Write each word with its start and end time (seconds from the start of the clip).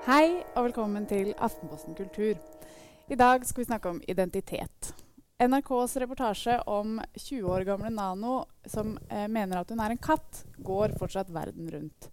Hei 0.00 0.40
og 0.56 0.64
velkommen 0.64 1.04
til 1.04 1.34
Aftenposten 1.44 1.92
kultur. 1.92 2.38
I 3.12 3.16
dag 3.20 3.42
skal 3.44 3.60
vi 3.60 3.66
snakke 3.66 3.90
om 3.90 3.98
identitet. 4.08 4.94
NRKs 5.36 5.98
reportasje 6.00 6.54
om 6.72 6.94
20 7.18 7.50
år 7.52 7.66
gamle 7.68 7.90
Nano 7.92 8.38
som 8.64 8.94
eh, 9.10 9.26
mener 9.28 9.60
at 9.60 9.68
hun 9.68 9.82
er 9.84 9.92
en 9.92 10.00
katt, 10.00 10.40
går 10.56 10.94
fortsatt 10.96 11.28
verden 11.36 11.68
rundt. 11.74 12.08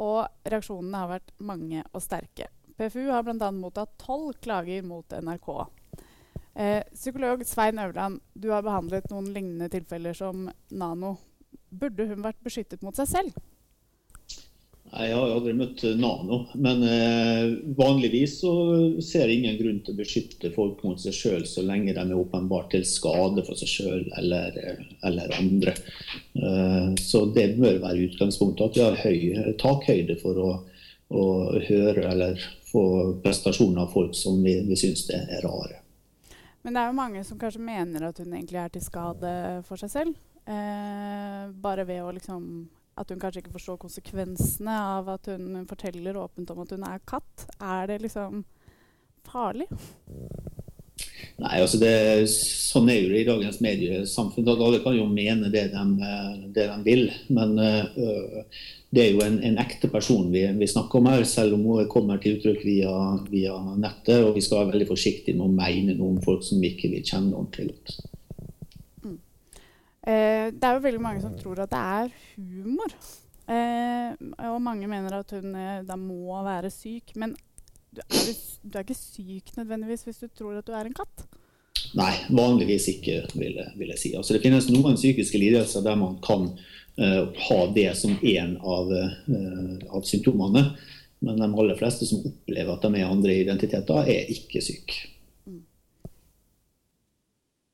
Og 0.00 0.48
reaksjonene 0.48 1.02
har 1.02 1.12
vært 1.12 1.34
mange 1.44 1.84
og 1.92 2.00
sterke. 2.00 2.48
PFU 2.80 3.10
har 3.10 3.28
bl.a. 3.28 3.52
mottatt 3.52 3.92
tolv 4.00 4.40
klager 4.40 4.80
mot 4.88 5.12
NRK. 5.12 5.52
Eh, 6.56 6.88
psykolog 6.94 7.44
Svein 7.44 7.84
Øverland, 7.84 8.24
du 8.32 8.48
har 8.54 8.64
behandlet 8.64 9.12
noen 9.12 9.28
lignende 9.36 9.68
tilfeller 9.68 10.16
som 10.16 10.48
Nano. 10.72 11.18
Burde 11.68 12.08
hun 12.08 12.24
vært 12.24 12.40
beskyttet 12.40 12.80
mot 12.80 12.96
seg 12.96 13.12
selv? 13.12 13.49
Jeg 14.90 15.14
har 15.14 15.30
aldri 15.30 15.52
møtt 15.54 15.84
Nano, 16.02 16.40
men 16.58 16.80
eh, 16.82 17.52
vanligvis 17.78 18.40
så 18.40 18.54
ser 19.06 19.30
jeg 19.30 19.38
ingen 19.38 19.58
grunn 19.60 19.76
til 19.86 19.94
å 19.94 19.98
beskytte 20.00 20.50
folk 20.50 20.80
mot 20.82 20.98
seg 20.98 21.14
sjøl 21.14 21.44
så 21.46 21.62
lenge 21.62 21.94
de 21.94 22.02
er 22.02 22.18
åpenbart 22.18 22.72
til 22.74 22.82
skade 22.88 23.44
for 23.46 23.60
seg 23.60 23.70
sjøl 23.70 24.08
eller, 24.18 24.56
eller, 25.06 25.36
andre. 25.38 25.76
Eh, 26.34 26.88
så 26.98 27.22
det 27.36 27.52
bør 27.60 27.78
være 27.84 28.08
utgangspunktet 28.08 28.64
at 28.66 28.80
vi 28.80 28.82
har 28.88 28.98
høy 29.04 29.54
takhøyde 29.62 30.18
for 30.24 30.42
å, 30.42 30.50
å, 31.14 31.22
høre 31.68 32.08
eller 32.10 32.42
få 32.72 32.84
prestasjoner 33.22 33.84
av 33.84 33.94
folk 33.94 34.18
som 34.18 34.42
vi, 34.42 34.56
vi 34.66 34.80
syns 34.80 35.06
er 35.14 35.38
rare. 35.46 35.78
Men 36.66 36.74
det 36.74 36.82
er 36.82 36.90
jo 36.90 36.98
mange 36.98 37.22
som 37.24 37.38
kanskje 37.38 37.62
mener 37.62 38.10
at 38.10 38.18
hun 38.18 38.34
egentlig 38.34 38.58
er 38.58 38.74
til 38.74 38.82
skade 38.82 39.32
for 39.70 39.78
seg 39.78 39.94
selv. 39.94 40.20
Eh, 40.50 41.46
bare 41.62 41.86
ved 41.86 42.02
å 42.02 42.10
liksom 42.18 42.42
at 43.00 43.10
hun 43.12 43.20
kanskje 43.20 43.44
ikke 43.44 43.56
forstår 43.56 43.80
konsekvensene 43.80 44.76
av 44.96 45.08
at 45.16 45.30
hun 45.32 45.64
forteller 45.70 46.20
åpent 46.20 46.52
om 46.52 46.64
at 46.64 46.74
hun 46.76 46.86
er 46.86 47.04
katt. 47.08 47.46
Er 47.58 47.88
det 47.90 48.02
liksom 48.04 48.44
farlig? 49.26 49.68
Nei, 51.40 51.56
altså 51.62 51.78
det, 51.80 51.92
Sånn 52.30 52.90
er 52.92 53.00
jo 53.00 53.08
det 53.10 53.22
i 53.22 53.28
dagens 53.28 53.60
mediesamfunn. 53.64 54.48
at 54.52 54.60
Alle 54.62 54.82
kan 54.84 54.94
jo 54.96 55.06
mene 55.10 55.48
det 55.52 55.70
de, 55.72 55.84
det 56.54 56.66
de 56.68 56.76
vil. 56.84 57.06
Men 57.32 57.56
uh, 57.58 58.44
det 58.92 59.04
er 59.04 59.10
jo 59.14 59.24
en, 59.24 59.40
en 59.46 59.58
ekte 59.62 59.90
person 59.90 60.28
vi, 60.32 60.44
vi, 60.60 60.68
snakker 60.70 61.00
om 61.00 61.08
her, 61.10 61.24
selv 61.28 61.56
om 61.56 61.64
hun 61.66 61.88
kommer 61.90 62.20
til 62.20 62.36
uttrykk 62.38 62.62
via, 62.66 62.94
via, 63.32 63.56
nettet. 63.80 64.20
Og 64.26 64.36
vi 64.36 64.44
skal 64.44 64.64
være 64.64 64.76
veldig 64.76 64.90
forsiktige 64.92 65.38
med 65.38 65.48
å 65.48 65.56
mene 65.56 65.96
noe 65.96 66.16
om 66.16 66.22
folk 66.24 66.44
som 66.46 66.60
vi 66.62 66.74
ikke 66.74 66.92
vil 66.92 67.06
kjenne 67.06 67.34
ordentlig 67.34 67.72
godt. 67.72 68.09
Eh, 70.00 70.48
det 70.54 70.64
er 70.64 70.76
jo 70.76 70.84
veldig 70.86 71.02
mange 71.02 71.20
som 71.24 71.34
tror 71.36 71.60
at 71.64 71.72
det 71.72 71.80
er 71.80 72.14
humor. 72.36 72.94
Eh, 73.50 74.14
og 74.48 74.62
mange 74.62 74.88
mener 74.88 75.18
at 75.18 75.34
hun 75.34 75.54
eh, 75.58 75.82
da 75.86 75.98
må 75.98 76.40
være 76.46 76.70
syk. 76.72 77.14
Men 77.20 77.34
du 77.90 78.00
er, 78.04 78.32
du 78.62 78.78
er, 78.78 78.86
ikke 78.86 78.96
syk 78.96 79.52
nødvendigvis 79.56 80.06
hvis 80.06 80.22
du 80.22 80.28
tror 80.28 80.60
at 80.60 80.66
du 80.66 80.72
er 80.76 80.88
en 80.88 80.96
katt? 80.96 81.26
Nei, 81.98 82.12
vanligvis 82.30 82.86
ikke, 82.92 83.24
vil 83.34 83.58
vil 83.78 83.90
jeg 83.94 83.98
si. 83.98 84.12
Altså, 84.14 84.36
det 84.36 84.44
finnes 84.44 84.68
noen 84.70 84.98
psykiske 84.98 85.38
lidelser 85.40 85.82
der 85.82 85.98
man 85.98 86.20
kan 86.22 86.46
uh, 87.00 87.24
ha 87.48 87.58
det 87.74 87.88
som 87.98 88.14
en 88.14 88.52
av, 88.62 88.92
uh, 88.92 89.72
av, 89.90 90.04
symptomene. 90.06 90.62
Men 91.24 91.40
de 91.42 91.48
aller 91.48 91.78
fleste 91.80 92.06
som 92.06 92.22
opplever 92.22 92.76
at 92.76 92.86
de 92.86 93.00
er 93.00 93.10
andre 93.10 93.34
identiteter, 93.42 94.06
er 94.06 94.30
ikke 94.30 94.62
syke. 94.62 95.00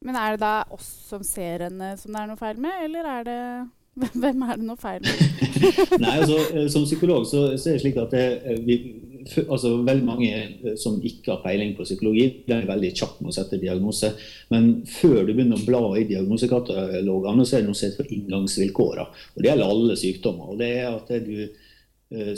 Men 0.05 0.19
er 0.21 0.35
det 0.35 0.45
da 0.45 0.55
oss 0.75 0.89
som 1.09 1.25
ser 1.25 1.67
henne 1.69 1.95
som 2.01 2.13
det 2.13 2.23
er 2.23 2.31
noe 2.31 2.41
feil 2.41 2.61
med, 2.61 2.85
eller 2.85 3.09
er 3.17 3.27
det 3.27 3.41
hvem 4.21 4.43
er 4.45 4.59
det 4.61 4.67
noe 4.69 4.77
feil 4.77 5.01
med? 5.01 5.21
Nei, 6.03 6.19
altså, 6.21 6.37
eh, 6.53 6.67
Som 6.73 6.85
psykolog 6.85 7.25
så, 7.25 7.47
så, 7.57 7.71
er 7.71 7.79
det 7.79 7.85
slik 7.87 8.01
at 8.03 8.13
det, 8.13 8.25
eh, 8.45 8.59
vi, 8.67 8.77
altså, 9.47 9.73
veldig 9.87 10.05
mange 10.05 10.33
eh, 10.37 10.75
som 10.81 10.99
ikke 11.01 11.33
har 11.33 11.41
peiling 11.41 11.73
på 11.79 11.87
psykologi, 11.89 12.27
de 12.45 12.59
er 12.59 12.69
veldig 12.69 12.91
kjappe 12.93 13.25
med 13.25 13.33
å 13.33 13.37
sette 13.39 13.61
diagnose. 13.63 14.13
Men 14.53 14.83
før 14.99 15.23
du 15.23 15.33
begynner 15.33 15.57
å 15.57 15.65
bla 15.65 15.81
i 15.97 16.05
diagnosekatalogene, 16.11 17.47
så 17.49 17.57
er 17.57 17.65
det 17.65 17.71
noe 17.71 17.81
som 17.81 17.89
heter 17.89 18.13
inngangsvilkårene. 18.19 19.25
Det 19.39 19.49
gjelder 19.49 19.73
alle 19.73 19.97
sykdommer. 19.97 20.53
og 20.53 20.61
det 20.61 20.71
er 20.75 20.91
at 20.93 21.15
du 21.25 21.65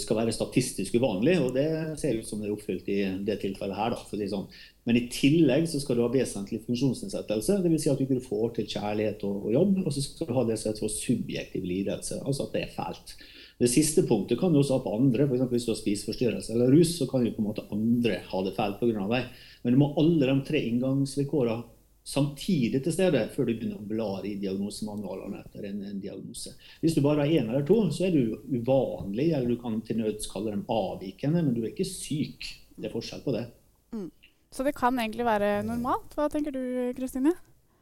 skal 0.00 0.16
være 0.22 0.32
statistisk 0.32 0.94
uvanlig, 0.96 1.34
og 1.44 1.50
det 1.52 1.68
ser 2.00 2.16
ut 2.16 2.24
som 2.24 2.40
det 2.40 2.48
er 2.48 2.54
oppfylt 2.54 2.86
i 2.88 3.02
det 3.26 3.34
tilfellet 3.42 3.76
her. 3.76 3.92
Da, 3.92 4.16
det 4.16 4.28
sånn. 4.32 4.46
Men 4.88 4.96
i 4.96 5.02
tillegg 5.12 5.66
så 5.68 5.80
skal 5.82 5.98
du 5.98 6.04
ha 6.06 6.12
vesentlig 6.12 6.62
funksjonsnedsettelse. 6.64 7.58
Dvs. 7.60 7.82
Si 7.84 7.90
at 7.92 7.98
du 8.00 8.06
ikke 8.06 8.22
får 8.24 8.54
til 8.56 8.70
kjærlighet 8.72 9.26
og, 9.28 9.42
og, 9.42 9.50
jobb. 9.52 9.82
Og 9.84 9.92
så 9.92 10.04
skal 10.06 10.30
du 10.30 10.38
ha 10.38 10.46
det 10.48 10.56
som 10.56 10.70
heter 10.70 10.94
subjektiv 10.94 11.66
lidelse. 11.68 12.22
Altså 12.24 12.46
at 12.46 12.56
det 12.56 12.62
er 12.64 12.72
fælt. 12.72 13.12
Det 13.58 13.68
siste 13.68 14.06
punktet 14.08 14.38
kan 14.40 14.54
du 14.54 14.62
også 14.62 14.78
ha 14.78 14.84
på 14.86 14.94
andre. 14.96 15.26
For 15.28 15.52
hvis 15.52 15.66
du 15.68 15.74
har 15.74 15.80
spiseforstyrrelse 15.82 16.54
eller 16.54 16.72
rus, 16.72 16.94
så 16.96 17.08
kan 17.10 17.26
jo 17.26 17.34
på 17.36 17.44
en 17.44 17.50
måte 17.50 17.66
andre 17.74 18.22
ha 18.30 18.44
det 18.46 18.54
fælt 18.56 18.80
pga. 18.80 19.04
deg. 19.12 19.28
Men 19.64 19.76
du 19.76 19.82
må 19.82 19.92
alle 20.00 20.30
de 20.30 20.38
tre 20.48 20.64
inngangsvilkårene 20.70 21.60
samtidig 22.08 22.80
til 22.84 22.94
stede 22.94 23.24
før 23.34 23.48
du 23.48 23.52
begynner 23.52 23.80
å 23.80 23.88
bla 23.88 24.08
i 24.24 24.36
diagnosemanualene 24.41 25.42
etter 25.42 25.66
en, 25.69 25.82
en, 25.91 25.98
diagnose. 26.00 26.54
Hvis 26.80 26.96
du 26.96 27.02
bare 27.04 27.26
har 27.26 27.34
én 27.41 27.50
eller 27.50 27.66
to, 27.69 27.80
så 27.92 28.06
er 28.08 28.16
du 28.16 28.38
uvanlig, 28.48 29.30
eller 29.32 29.52
du 29.52 29.58
kan 29.60 29.76
til 29.84 30.00
nøds 30.00 30.30
kalle 30.32 30.54
dem 30.54 30.64
avvikende, 30.72 31.42
men 31.42 31.52
du 31.56 31.62
er 31.64 31.72
ikke 31.74 31.88
syk. 31.88 32.48
Det 32.78 32.88
er 32.88 32.94
forskjell 32.94 33.24
på 33.26 33.34
det. 33.36 33.44
Mm. 33.92 34.08
Så 34.54 34.64
det 34.64 34.76
kan 34.78 34.96
egentlig 34.96 35.26
være 35.28 35.58
normalt. 35.69 36.16
Hva 36.16 36.30
tenker 36.32 36.54
du, 36.56 36.62
Kristine? 36.96 37.34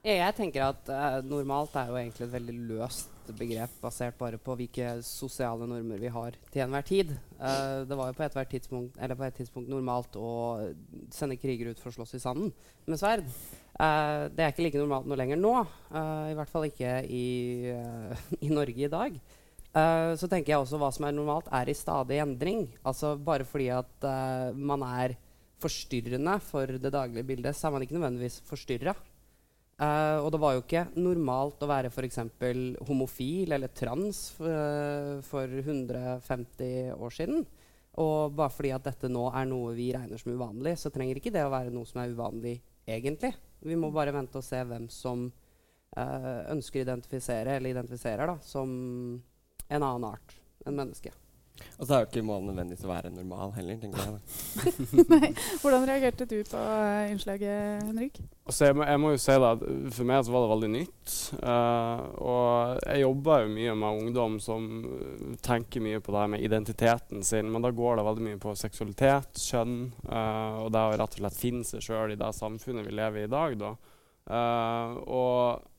Jeg 0.06 0.34
tenker 0.38 0.69
at 0.69 0.91
uh, 0.91 1.20
normalt 1.26 1.75
er 1.78 1.91
jo 1.91 1.98
egentlig 1.98 2.26
et 2.26 2.34
veldig 2.34 2.56
løst 2.70 3.16
begrep 3.37 3.72
basert 3.82 4.16
bare 4.19 4.38
på 4.38 4.54
hvilke 4.59 4.97
sosiale 5.04 5.66
normer 5.69 6.00
vi 6.00 6.10
har 6.12 6.37
til 6.53 6.62
enhver 6.64 6.87
tid. 6.87 7.12
Uh, 7.41 7.82
det 7.88 7.98
var 7.98 8.10
jo 8.10 8.16
på 8.19 8.26
et, 8.26 8.37
tidspunkt, 8.53 8.98
på 8.98 9.26
et 9.26 9.38
tidspunkt 9.41 9.70
normalt 9.72 10.19
å 10.20 10.31
sende 11.14 11.38
krigere 11.41 11.75
ut 11.75 11.82
for 11.82 11.91
å 11.91 11.97
slåss 11.98 12.16
i 12.19 12.22
sanden 12.22 12.53
med 12.87 13.00
sverd. 13.00 13.26
Uh, 13.76 14.28
det 14.32 14.44
er 14.44 14.54
ikke 14.54 14.66
like 14.69 14.81
normalt 14.81 15.09
noe 15.09 15.19
lenger 15.19 15.41
nå. 15.41 15.56
I 15.97 16.37
hvert 16.38 16.53
fall 16.53 16.69
ikke 16.69 17.00
i, 17.10 17.26
i 18.47 18.53
Norge 18.53 18.87
i 18.87 18.92
dag. 18.92 19.19
så 20.16 20.28
tenker 20.31 20.54
jeg 20.54 20.62
også 20.62 20.78
hva 20.81 20.88
som 20.94 21.04
er 21.04 21.12
normalt, 21.16 21.50
er 21.53 21.69
i 21.69 21.76
stadig 21.76 22.22
endring. 22.22 22.69
Altså 22.87 23.16
Bare 23.20 23.44
fordi 23.44 23.69
at 23.75 24.06
man 24.56 24.87
er 24.87 25.19
forstyrrende 25.60 26.38
for 26.44 26.69
det 26.69 26.93
daglige 26.93 27.26
bildet, 27.26 27.56
så 27.56 27.69
er 27.69 27.76
man 27.76 27.84
ikke 27.84 27.98
nødvendigvis 27.98 28.43
forstyrra. 28.48 28.94
Uh, 29.76 30.25
og 30.25 30.31
det 30.32 30.38
var 30.41 30.54
jo 30.56 30.62
ikke 30.62 30.87
normalt 30.97 31.60
å 31.60 31.69
være 31.69 31.91
f.eks. 31.92 32.22
homofil 32.88 33.53
eller 33.53 33.72
trans 33.76 34.31
uh, 34.41 35.20
for 35.26 35.53
150 35.53 36.94
år 36.97 37.12
siden. 37.12 37.44
Og 38.00 38.32
bare 38.37 38.53
fordi 38.53 38.72
at 38.72 38.88
dette 38.88 39.10
nå 39.12 39.26
er 39.28 39.48
noe 39.48 39.75
vi 39.76 39.91
regner 39.92 40.20
som 40.20 40.32
uvanlig, 40.32 40.78
så 40.81 40.92
trenger 40.92 41.20
ikke 41.20 41.32
det 41.34 41.44
å 41.44 41.53
være 41.53 41.75
noe 41.75 41.88
som 41.88 42.00
er 42.00 42.12
uvanlig 42.12 42.56
egentlig. 42.88 43.34
Vi 43.69 43.76
må 43.76 43.92
bare 43.92 44.16
vente 44.16 44.41
og 44.41 44.44
se 44.44 44.62
hvem 44.64 44.88
som 44.92 45.28
uh, 45.28 46.41
ønsker 46.54 46.81
å 46.81 46.87
identifisere 46.87 47.58
eller 47.58 47.76
identifiserer 47.76 48.32
da, 48.32 48.41
som 48.44 48.72
en 49.66 49.82
annen 49.82 50.08
art 50.08 50.38
enn 50.64 50.76
menneske. 50.76 51.12
Og 51.77 51.84
så 51.84 51.94
er 51.94 52.03
jo 52.03 52.09
ikke 52.09 52.25
målet 52.25 52.49
nødvendigvis 52.49 52.87
å 52.87 52.91
være 52.91 53.12
normal 53.12 53.53
heller, 53.56 53.77
tenker 53.83 54.06
jeg. 54.06 54.17
Nei. 55.12 55.31
Hvordan 55.61 55.84
reagerte 55.91 56.27
du 56.31 56.39
på 56.49 56.62
uh, 56.62 57.11
innslaget, 57.12 57.84
Henrik? 57.84 58.21
Altså, 58.47 58.71
jeg, 58.71 58.78
må, 58.78 58.87
jeg, 58.89 59.03
må, 59.03 59.12
jo 59.12 59.21
si 59.21 59.37
da, 59.43 59.53
For 59.99 60.09
meg 60.09 60.25
så 60.25 60.34
var 60.34 60.44
det 60.47 60.53
veldig 60.55 60.72
nytt. 60.72 61.15
Uh, 61.43 62.03
og 62.22 62.81
jeg 62.81 63.05
jobber 63.05 63.44
jo 63.44 63.53
mye 63.59 63.77
med 63.83 64.03
ungdom 64.03 64.41
som 64.43 64.67
tenker 65.44 65.84
mye 65.84 66.00
på 66.00 66.15
det 66.15 66.25
her 66.25 66.33
med 66.37 66.49
identiteten 66.49 67.27
sin, 67.27 67.53
men 67.53 67.65
da 67.65 67.75
går 67.77 68.00
det 68.00 68.09
veldig 68.09 68.27
mye 68.31 68.43
på 68.43 68.56
seksualitet, 68.56 69.44
kjønn, 69.50 69.78
uh, 70.09 70.65
og 70.65 70.73
det 70.73 70.87
å 70.87 70.97
rett 70.97 71.19
og 71.19 71.25
slett 71.25 71.41
finne 71.41 71.67
seg 71.69 71.84
sjøl 71.84 72.17
i 72.17 72.21
det 72.21 72.33
samfunnet 72.37 72.88
vi 72.88 72.97
lever 72.97 73.25
i 73.25 73.27
i 73.27 73.33
dag. 73.33 73.59
da. 73.61 73.75
og 75.06 75.75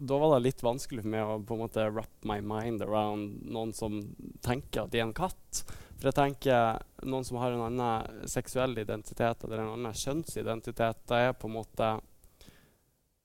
da 0.00 0.18
var 0.18 0.34
det 0.34 0.44
litt 0.44 0.62
vanskelig 0.62 1.04
for 1.04 1.12
meg 1.12 1.28
å 1.28 1.38
på 1.46 1.56
en 1.56 1.62
måte 1.64 1.86
wrap 1.90 2.28
my 2.28 2.40
mind 2.44 2.84
around 2.84 3.44
noen 3.48 3.72
som 3.76 4.00
tenker 4.44 4.84
at 4.84 4.92
de 4.92 5.00
er 5.00 5.06
en 5.08 5.16
katt. 5.16 5.62
For 5.96 6.10
jeg 6.10 6.18
tenker 6.18 6.82
noen 7.08 7.24
som 7.24 7.38
har 7.40 7.54
en 7.54 7.64
annen 7.70 8.26
seksuell 8.28 8.76
identitet 8.78 9.44
eller 9.44 9.62
en 9.62 9.72
annen 9.78 9.96
kjønnsidentitet, 9.96 11.06
det 11.08 11.22
er 11.28 11.38
på 11.38 11.48
en 11.48 11.56
måte 11.56 11.94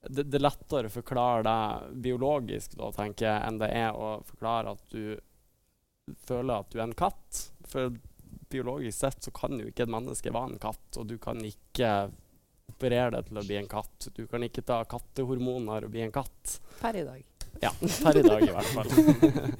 det, 0.09 0.23
det, 0.23 0.39
er 0.39 0.45
lettere 0.47 0.89
å 0.89 0.93
forklare 0.93 1.43
det 1.45 1.97
biologisk 2.01 2.77
da, 2.79 2.89
tenker 2.95 3.27
jeg, 3.27 3.41
enn 3.47 3.59
det 3.61 3.69
er 3.77 3.93
å 3.93 4.15
forklare 4.25 4.73
at 4.73 4.95
du 4.95 5.19
føler 6.25 6.55
at 6.55 6.71
du 6.71 6.79
er 6.79 6.87
en 6.87 6.97
katt. 6.97 7.43
For 7.69 7.93
biologisk 8.51 8.97
sett 8.97 9.27
så 9.27 9.33
kan 9.35 9.59
jo 9.59 9.69
ikke 9.69 9.85
et 9.85 9.93
menneske 9.93 10.33
være 10.33 10.55
en 10.55 10.63
katt, 10.63 10.87
og 10.97 11.05
du 11.07 11.17
kan 11.21 11.39
ikke 11.45 11.91
operere 12.81 13.13
deg 13.13 13.29
til 13.29 13.41
å 13.41 13.45
bli 13.45 13.59
en 13.61 13.69
katt. 13.69 14.09
Du 14.17 14.25
kan 14.29 14.41
ikke 14.45 14.65
ta 14.65 14.81
kattehormoner 14.89 15.85
og 15.85 15.93
bli 15.93 16.01
en 16.07 16.13
katt. 16.13 16.57
Per 16.81 16.97
i 16.97 17.05
dag. 17.05 17.21
Ja, 17.61 17.69
per 17.77 18.17
i 18.17 18.25
dag 18.25 18.41
i 18.47 18.53
hvert 18.55 18.73
fall. 18.73 18.89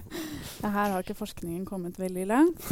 her 0.75 0.93
har 0.95 1.01
ikke 1.03 1.19
forskningen 1.19 1.65
kommet 1.69 1.99
veldig 2.01 2.29
langt. 2.31 2.69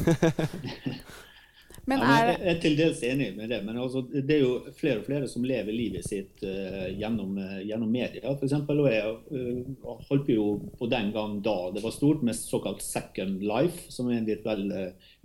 Men 1.90 2.04
ja, 2.04 2.16
jeg 2.28 2.34
er 2.52 2.58
til 2.62 2.76
dels 2.78 3.00
enig 3.06 3.30
med 3.38 3.50
det. 3.50 3.60
Men 3.66 3.80
altså, 3.82 4.04
det 4.12 4.36
er 4.36 4.42
jo 4.44 4.74
flere 4.78 5.02
og 5.02 5.08
flere 5.08 5.30
som 5.30 5.46
lever 5.48 5.74
livet 5.74 6.06
sitt 6.06 6.44
uh, 6.46 6.86
gjennom, 6.94 7.38
uh, 7.40 7.60
gjennom 7.66 7.90
media, 7.90 8.34
f.eks. 8.36 8.54
Og 8.70 8.90
jeg 8.92 9.16
uh, 9.34 9.96
holdt 10.10 10.30
jo 10.30 10.46
på 10.78 10.90
den 10.92 11.10
gang 11.16 11.40
da 11.46 11.56
det 11.74 11.82
var 11.86 11.96
stort, 11.96 12.22
med 12.26 12.38
såkalt 12.38 12.84
Second 12.86 13.42
Life, 13.46 13.88
som 13.94 14.10
er 14.10 14.20
en 14.20 14.30
litt 14.30 14.46
vel 14.46 14.68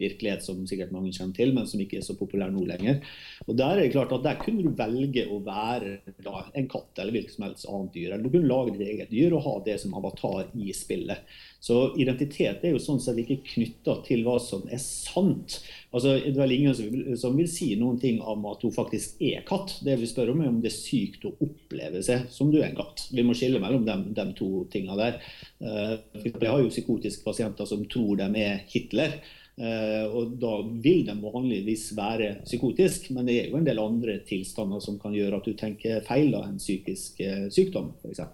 virkelighet 0.00 0.44
som 0.44 0.62
sikkert 0.69 0.93
mange 0.94 1.12
kjenner 1.14 1.37
til, 1.37 1.55
men 1.56 1.69
som 1.70 1.81
ikke 1.82 2.00
er 2.00 2.06
så 2.06 2.17
populær 2.19 2.52
nå 2.52 2.64
lenger. 2.69 3.00
Og 3.46 3.56
Der 3.58 3.76
er 3.76 3.82
det 3.85 3.93
klart 3.94 4.12
at 4.17 4.25
der 4.26 4.41
kunne 4.41 4.64
du 4.64 4.75
velge 4.76 5.26
å 5.31 5.41
være 5.44 5.99
da, 6.25 6.46
en 6.55 6.69
katt 6.70 6.99
eller 6.99 7.14
hvilket 7.14 7.37
som 7.37 7.46
helst 7.46 7.69
annet 7.70 7.94
dyr. 7.94 8.12
Eller 8.12 8.25
du 8.25 8.32
kunne 8.32 8.50
lage 8.50 8.75
ditt 8.75 8.88
eget 8.88 9.12
dyr 9.12 9.37
og 9.37 9.44
ha 9.46 9.56
det 9.67 9.79
som 9.82 9.94
avatar 9.99 10.50
i 10.55 10.73
spillet. 10.75 11.26
Så 11.64 11.94
identitet 11.96 12.64
er 12.64 12.75
jo 12.75 12.82
sånn 12.82 13.00
sett 13.00 13.17
ikke 13.23 13.38
knytta 13.55 13.96
til 14.05 14.25
hva 14.26 14.37
som 14.43 14.67
er 14.69 14.82
sant. 14.82 15.61
Altså, 15.94 16.17
det 16.19 16.35
er 16.35 16.40
vel 16.43 16.52
ingen 16.56 16.75
som 16.76 16.90
vil, 16.90 17.06
som 17.20 17.38
vil, 17.38 17.49
si 17.49 17.70
noen 17.81 17.97
ting 18.02 18.19
om 18.20 18.44
at 18.50 18.64
hun 18.67 18.75
faktisk 18.75 19.23
er 19.25 19.47
katt. 19.49 19.79
Det 19.87 19.94
vi 20.00 20.08
spør 20.11 20.35
om, 20.35 20.43
er 20.43 20.50
om 20.50 20.58
det 20.61 20.73
er 20.73 20.76
sykt 20.76 21.25
å 21.25 21.32
oppleve 21.44 22.02
seg 22.05 22.26
som 22.35 22.50
du 22.52 22.58
er 22.58 22.67
en 22.69 22.76
katt. 22.81 23.06
Vi 23.14 23.25
må 23.25 23.37
skille 23.38 23.62
mellom 23.62 23.87
de, 23.87 24.26
to 24.37 24.50
tingene 24.75 24.99
der. 24.99 25.17
Uh, 25.62 25.94
jeg 26.20 26.50
har 26.50 26.61
jo 26.61 26.73
psykotiske 26.73 27.25
pasienter 27.25 27.69
som 27.70 27.87
tror 27.88 28.19
de 28.20 28.29
er 28.43 28.64
Hitler. 28.73 29.20
Uh, 29.54 30.10
og 30.10 30.32
Da 30.42 30.52
vil 30.82 31.04
den 31.06 31.20
vanligvis 31.22 31.92
være 31.94 32.40
psykotisk, 32.42 33.12
men 33.14 33.28
det 33.28 33.36
er 33.38 33.52
jo 33.52 33.60
en 33.60 33.66
del 33.68 33.78
andre 33.78 34.18
tilstander 34.26 34.82
som 34.82 34.98
kan 34.98 35.14
gjøre 35.14 35.38
at 35.38 35.46
du 35.46 35.54
tenker 35.58 36.02
feil 36.06 36.34
av 36.34 36.48
en 36.48 36.58
psykisk 36.58 37.22
uh, 37.22 37.46
sykdom, 37.54 37.92
f.eks. 38.02 38.24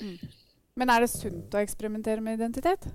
Mm. 0.00 0.16
Men 0.80 0.92
er 0.94 1.04
det 1.04 1.12
sunt 1.12 1.52
å 1.52 1.60
eksperimentere 1.60 2.24
med 2.24 2.40
identitet? 2.40 2.88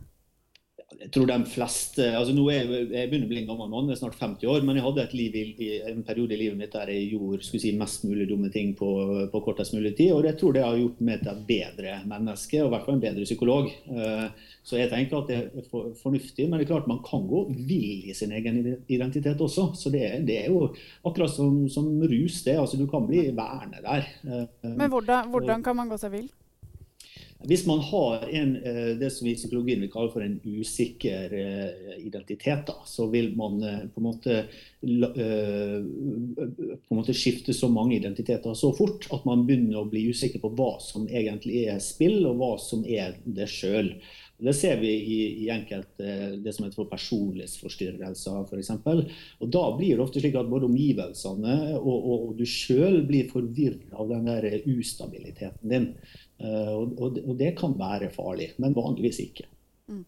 Jeg 1.01 1.11
tror 1.13 1.27
de 1.29 1.37
fleste 1.49 2.05
altså 2.17 2.33
nå 2.35 2.45
er 2.51 2.69
Jeg, 2.69 2.87
jeg 2.91 3.09
begynner 3.09 3.27
å 3.27 3.31
bli 3.31 3.39
en 3.41 3.49
gammel 3.49 3.71
mann, 3.71 3.89
jeg 3.89 3.97
er 3.97 4.01
snart 4.01 4.17
50 4.19 4.51
år, 4.51 4.63
men 4.65 4.77
jeg 4.77 4.85
hadde 4.85 5.05
i, 5.15 5.67
en 5.91 6.03
periode 6.07 6.35
i 6.35 6.39
livet 6.39 6.59
mitt 6.59 6.73
der 6.75 6.91
jeg 6.93 7.09
gjorde 7.13 7.47
si, 7.47 7.71
mest 7.77 8.05
mulig 8.07 8.27
dumme 8.29 8.51
ting 8.53 8.73
på, 8.77 8.89
på, 9.31 9.41
kortest 9.45 9.75
mulig 9.75 9.95
tid. 9.97 10.13
Og 10.15 10.27
jeg 10.27 10.37
tror 10.39 10.55
det 10.55 10.63
har 10.65 10.77
gjort 10.79 11.01
meg 11.05 11.23
til 11.23 11.31
et 11.33 11.43
bedre 11.49 11.97
menneske, 12.09 12.61
og 12.61 12.69
i 12.69 12.73
hvert 12.73 12.87
fall 12.87 12.97
en 12.97 13.03
bedre 13.03 13.27
psykolog. 13.27 13.69
Uh, 13.89 14.53
så 14.65 14.79
jeg 14.79 14.91
tenker 14.93 15.19
at 15.19 15.31
det 15.31 15.39
er 15.41 15.67
fornuftig. 16.01 16.47
Men 16.47 16.59
det 16.59 16.65
er 16.65 16.71
klart 16.73 16.89
man 16.91 17.03
kan 17.05 17.27
gå 17.29 17.43
vill 17.51 18.07
i 18.09 18.15
sin 18.17 18.33
egen 18.35 18.61
identitet 18.87 19.41
også. 19.41 19.69
Så 19.77 19.91
det, 19.93 20.05
det 20.27 20.39
er 20.43 20.49
jo 20.53 20.71
akkurat 21.05 21.33
som, 21.33 21.65
som 21.71 21.91
rus, 22.01 22.41
det. 22.47 22.57
Altså 22.61 22.79
du 22.79 22.87
kan 22.89 23.05
bli 23.09 23.27
værende 23.35 23.83
der. 23.85 24.09
Uh, 24.25 24.73
men 24.73 24.89
hvordan, 24.89 25.29
hvordan 25.33 25.65
kan 25.65 25.77
man 25.77 25.91
gå 25.91 26.01
seg 26.01 26.17
vill? 26.17 26.33
Hvis 27.45 27.65
man 27.67 27.79
har 27.79 28.29
en, 28.29 28.55
eh, 28.55 28.97
det 28.97 29.11
som 29.13 29.25
vi 29.25 29.31
i 29.31 29.37
psykologien 29.37 29.83
vil 29.83 29.91
kalle 29.93 30.09
for 30.13 30.25
en 30.25 30.39
usikker 30.41 31.33
eh, 31.37 31.91
identitet, 32.01 32.65
da, 32.65 32.79
så 32.89 33.05
vil 33.11 33.35
man 33.37 33.61
eh, 33.61 33.83
på 33.93 34.01
en, 34.01 34.07
måte, 34.07 34.39
på 34.81 36.95
en 36.95 36.97
måte 36.97 37.13
skifte 37.13 37.53
så 37.53 37.69
mange 37.69 37.99
identiteter 37.99 38.57
så 38.57 38.71
fort 38.73 39.05
at 39.13 39.27
man 39.29 39.45
begynner 39.45 39.83
å 39.83 39.89
bli 39.89 40.07
usikker 40.09 40.41
på 40.41 40.55
hva 40.57 40.75
som 40.81 41.05
egentlig 41.05 41.67
er 41.69 41.81
spill, 41.83 42.23
og 42.25 42.41
hva 42.41 42.53
som 42.61 42.85
er 42.85 43.19
det 43.25 43.49
sjøl. 43.51 43.93
Det 44.37 44.51
ser 44.57 44.81
vi 44.81 44.89
i, 44.91 45.19
i 45.45 45.51
enkelte 45.53 46.33
det 46.43 46.51
som 46.51 46.65
heter 46.65 46.81
for 46.81 46.89
personlighetsforstyrrelser 46.91 48.49
f.eks. 48.49 48.73
Og 49.39 49.53
da 49.53 49.63
blir 49.77 49.95
det 49.95 50.03
ofte 50.03 50.19
slik 50.19 50.35
at 50.35 50.49
både 50.51 50.67
omgivelsene 50.67 51.55
og, 51.77 51.95
og, 51.95 52.17
og 52.17 52.33
du 52.41 52.43
sjøl 52.49 52.99
blir 53.07 53.29
forvirra 53.31 54.01
av 54.01 54.11
den 54.11 54.27
der 54.27 54.49
ustabiliteten 54.65 55.71
din. 55.71 55.87
Uh, 56.39 56.83
og, 56.99 57.19
det 57.39 57.53
kan 57.59 57.75
være 57.79 58.09
farlig, 58.11 58.51
men 58.57 58.75
vanligvis 58.75 59.19
ikke. 59.23 59.47
Mm. 59.87 60.05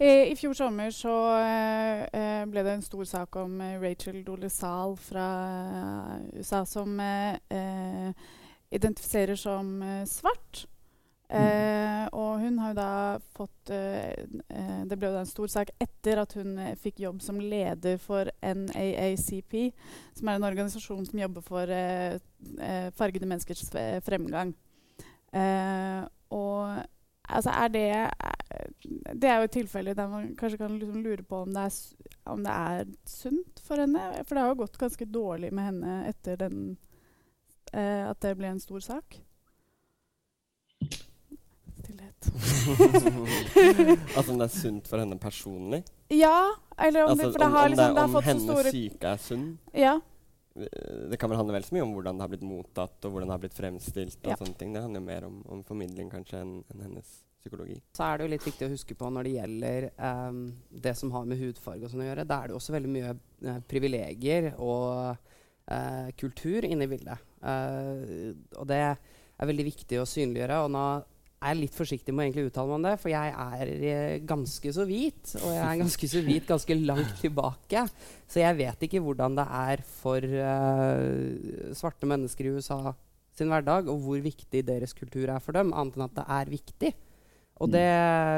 I, 0.00 0.34
fjor 0.40 0.56
sommer 0.56 0.90
så 0.94 1.12
uh, 1.38 2.42
ble 2.48 2.64
det 2.64 2.72
en 2.78 2.86
stor 2.86 3.04
sak 3.04 3.36
om 3.36 3.60
Rachel 3.82 4.22
Dolezal 4.26 4.96
fra 4.96 5.28
USA 6.32 6.64
som 6.66 6.98
identifiserer 8.70 9.36
som 9.36 9.78
svart. 10.08 10.66
Eh, 11.28 12.06
og 12.16 12.40
hun 12.40 12.56
har 12.56 12.70
jo 12.72 12.76
da 12.78 12.92
fått 13.36 13.68
eh, 13.76 14.14
eh, 14.48 14.78
Det 14.88 14.96
ble 14.96 15.10
jo 15.10 15.16
da 15.18 15.20
en 15.20 15.28
stor 15.28 15.50
sak 15.52 15.74
etter 15.76 16.22
at 16.22 16.32
hun 16.38 16.54
eh, 16.56 16.76
fikk 16.80 17.02
jobb 17.02 17.18
som 17.20 17.36
leder 17.36 17.98
for 18.00 18.30
NAACP, 18.40 19.58
som 20.16 20.30
er 20.30 20.38
en 20.38 20.46
organisasjon 20.48 21.04
som 21.04 21.20
jobber 21.20 21.44
for 21.44 21.68
eh, 21.68 22.16
eh, 22.56 22.88
fargede 22.96 23.28
menneskers 23.28 23.68
fremgang. 24.08 24.54
Og 25.32 26.78
altså 27.28 27.50
er 27.52 27.68
det 27.68 27.88
Det 29.20 29.28
er 29.28 29.36
jo 29.36 29.48
et 29.48 29.52
tilfelle 29.52 29.94
der 29.94 30.08
man 30.08 30.30
kanskje 30.38 30.58
kan 30.58 30.78
liksom 30.78 31.02
lure 31.04 31.22
på 31.22 31.42
om 31.44 31.52
det, 31.52 31.64
er, 31.68 31.74
om 32.32 32.44
det 32.44 32.52
er 32.52 32.84
sunt 33.04 33.60
for 33.60 33.76
henne. 33.76 34.24
For 34.24 34.34
det 34.34 34.42
har 34.42 34.54
jo 34.54 34.60
gått 34.62 34.78
ganske 34.80 35.04
dårlig 35.04 35.52
med 35.52 35.64
henne 35.68 35.96
etter 36.08 36.40
den, 36.40 36.78
at 37.72 38.22
det 38.24 38.36
ble 38.38 38.54
en 38.54 38.62
stor 38.62 38.80
sak 38.80 39.20
stillhet. 41.88 42.30
altså 44.16 44.32
om 44.32 44.38
det 44.38 44.44
er 44.44 44.52
sunt 44.52 44.88
for 44.88 45.00
henne 45.00 45.18
personlig? 45.18 45.82
Ja. 46.10 46.50
Eller 46.78 47.04
om, 47.04 47.10
altså, 47.10 47.26
det, 47.26 47.32
for 47.32 47.38
det 47.38 47.50
har 47.50 47.64
om, 47.64 47.70
liksom, 47.70 47.94
det, 47.94 48.04
om 48.04 48.22
hennes 48.22 48.42
store... 48.42 48.70
syke 48.70 49.06
er 49.06 49.16
sunn? 49.16 49.58
Ja. 49.74 49.98
Det 50.58 51.18
kan 51.20 51.30
vel 51.30 51.38
handle 51.40 51.54
vel 51.56 51.66
så 51.66 51.76
mye 51.76 51.86
om 51.86 51.94
hvordan 51.96 52.18
det 52.18 52.24
har 52.26 52.32
blitt 52.32 52.46
mottatt, 52.46 52.98
og 53.04 53.14
hvordan 53.14 53.30
det 53.30 53.36
har 53.36 53.42
blitt 53.44 53.56
fremstilt. 53.56 54.20
og 54.24 54.32
ja. 54.32 54.38
sånne 54.40 54.58
ting. 54.58 54.74
Det 54.74 54.84
handler 54.84 55.04
mer 55.04 55.26
om, 55.28 55.40
om 55.54 55.64
formidling 55.66 56.10
kanskje 56.12 56.42
enn 56.42 56.54
en 56.74 56.84
hennes 56.86 57.16
psykologi. 57.38 57.78
Så 57.96 58.04
er 58.04 58.18
det 58.18 58.26
jo 58.26 58.32
litt 58.34 58.46
viktig 58.48 58.66
å 58.66 58.72
huske 58.72 58.96
på 58.98 59.10
når 59.14 59.28
det 59.28 59.34
gjelder 59.36 59.88
um, 59.96 60.40
det 60.86 60.94
som 60.98 61.12
har 61.14 61.28
med 61.28 61.40
hudfarge 61.40 61.86
og 61.86 61.92
sånn 61.92 62.02
å 62.04 62.08
gjøre, 62.08 62.26
da 62.28 62.40
er 62.40 62.50
det 62.50 62.58
også 62.58 62.74
veldig 62.74 62.90
mye 62.92 63.12
uh, 63.14 63.60
privilegier 63.70 64.50
og 64.56 65.14
uh, 65.14 66.08
kultur 66.18 66.66
inne 66.66 66.88
i 66.88 66.90
bildet. 66.90 67.28
Uh, 67.42 68.34
og 68.58 68.66
det 68.70 68.82
er 68.88 69.50
veldig 69.52 69.68
viktig 69.70 70.00
å 70.02 70.08
synliggjøre. 70.08 70.58
og 70.64 70.74
nå 70.74 70.88
er 71.38 71.54
litt 71.54 71.74
forsiktig 71.76 72.12
med 72.14 72.34
å 72.34 72.46
uttale 72.48 72.66
meg 72.66 72.78
om 72.78 72.86
det, 72.88 72.94
for 72.98 73.12
jeg 73.12 73.32
er 73.32 73.68
eh, 73.76 74.14
ganske 74.26 74.72
så 74.74 74.86
hvit. 74.88 75.34
Og 75.38 75.52
jeg 75.54 75.64
er 75.64 75.80
ganske 75.82 76.10
så 76.10 76.22
hvit 76.26 76.48
ganske 76.48 76.78
langt 76.80 77.20
tilbake. 77.22 77.84
Så 78.26 78.42
jeg 78.42 78.58
vet 78.58 78.82
ikke 78.88 79.02
hvordan 79.04 79.38
det 79.38 79.44
er 79.60 79.84
for 80.00 80.24
uh, 80.24 81.70
svarte 81.78 82.10
mennesker 82.10 82.48
i 82.48 82.56
USA 82.58 82.80
sin 83.38 83.52
hverdag, 83.52 83.86
og 83.86 84.02
hvor 84.02 84.18
viktig 84.22 84.64
deres 84.66 84.96
kultur 84.98 85.30
er 85.30 85.42
for 85.42 85.54
dem, 85.54 85.70
annet 85.70 85.96
enn 85.96 86.08
at 86.08 86.16
det 86.18 86.26
er 86.40 86.52
viktig. 86.56 86.92
Og 87.62 87.70
det 87.70 87.86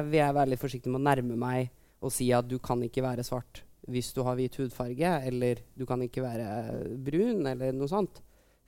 vil 0.08 0.20
jeg 0.20 0.36
være 0.36 0.52
litt 0.52 0.60
forsiktig 0.60 0.92
med 0.92 1.00
å 1.00 1.08
nærme 1.08 1.36
meg 1.40 1.72
og 2.00 2.12
si 2.12 2.30
at 2.32 2.46
du 2.48 2.56
kan 2.62 2.80
ikke 2.84 3.04
være 3.04 3.24
svart 3.26 3.64
hvis 3.90 4.12
du 4.14 4.20
har 4.24 4.36
hvit 4.38 4.54
hudfarge, 4.60 5.10
eller 5.26 5.60
du 5.74 5.86
kan 5.88 6.00
ikke 6.04 6.22
være 6.22 6.46
brun, 7.02 7.46
eller 7.48 7.72
noe 7.74 7.88
sånt. 7.90 8.20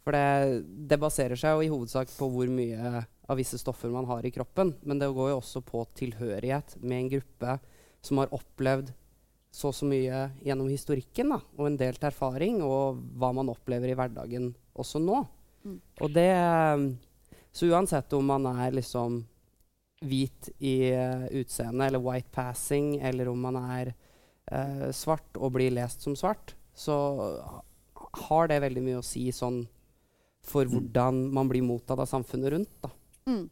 For 0.03 0.17
det, 0.17 0.65
det 0.89 0.99
baserer 0.99 1.39
seg 1.39 1.55
jo 1.55 1.67
i 1.67 1.71
hovedsak 1.71 2.11
på 2.17 2.27
hvor 2.33 2.51
mye 2.51 3.05
av 3.31 3.39
visse 3.39 3.59
stoffer 3.59 3.93
man 3.93 4.09
har 4.11 4.27
i 4.27 4.33
kroppen. 4.35 4.75
Men 4.83 4.99
det 4.99 5.11
går 5.15 5.33
jo 5.33 5.39
også 5.39 5.63
på 5.67 5.85
tilhørighet 5.99 6.77
med 6.83 6.99
en 6.99 7.13
gruppe 7.17 7.59
som 8.03 8.19
har 8.19 8.35
opplevd 8.35 8.93
så 9.53 9.69
og 9.69 9.77
så 9.77 9.87
mye 9.87 10.21
gjennom 10.41 10.71
historikken 10.73 11.35
da, 11.35 11.39
og 11.59 11.67
en 11.69 11.77
delt 11.77 12.05
erfaring, 12.09 12.63
og 12.65 13.03
hva 13.21 13.35
man 13.37 13.51
opplever 13.53 13.93
i 13.93 13.97
hverdagen 13.99 14.49
også 14.73 15.03
nå. 15.03 15.19
Mm. 15.63 15.81
Og 16.01 16.15
det 16.15 16.31
Så 17.53 17.69
uansett 17.69 18.13
om 18.17 18.25
man 18.25 18.47
er 18.49 18.73
liksom 18.73 19.27
hvit 20.01 20.49
i 20.59 20.89
uh, 20.97 21.29
utseende 21.37 21.85
eller 21.85 22.01
white 22.01 22.33
passing, 22.33 22.97
eller 22.97 23.29
om 23.29 23.39
man 23.45 23.59
er 23.61 23.93
uh, 24.49 24.89
svart 24.89 25.37
og 25.37 25.53
blir 25.53 25.71
lest 25.71 26.01
som 26.01 26.17
svart, 26.17 26.55
så 26.75 26.97
har 28.29 28.49
det 28.49 28.63
veldig 28.65 28.83
mye 28.87 29.03
å 29.03 29.05
si 29.05 29.27
sånn 29.37 29.67
for 30.43 30.65
mm. 30.65 30.73
hvordan 30.73 31.21
man 31.37 31.53
blir 31.53 31.63
mottatt 31.63 32.01
av 32.01 32.09
samfunnet 32.09 32.55
rundt. 32.57 32.73
da. 32.81 32.89
Mm. 33.29 33.49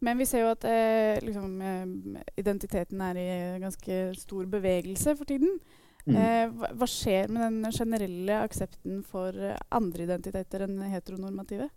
Men 0.00 0.18
vi 0.18 0.26
ser 0.28 0.46
jo 0.46 0.54
at 0.54 0.64
eh, 0.64 1.18
liksom, 1.20 1.58
eh, 1.60 2.22
identiteten 2.40 3.02
er 3.04 3.20
i 3.20 3.28
ganske 3.60 4.00
stor 4.16 4.48
bevegelse 4.48 5.12
for 5.18 5.28
tiden. 5.28 5.58
Mm. 6.06 6.16
Eh, 6.16 6.46
hva, 6.56 6.70
hva, 6.80 6.88
skjer 6.88 7.28
med 7.28 7.44
den 7.44 7.76
generelle 7.76 8.40
aksepten 8.46 9.02
for 9.04 9.36
eh, 9.36 9.58
andre 9.76 10.06
identiteter 10.08 10.64
enn 10.64 10.80
heteronormative? 10.88 11.68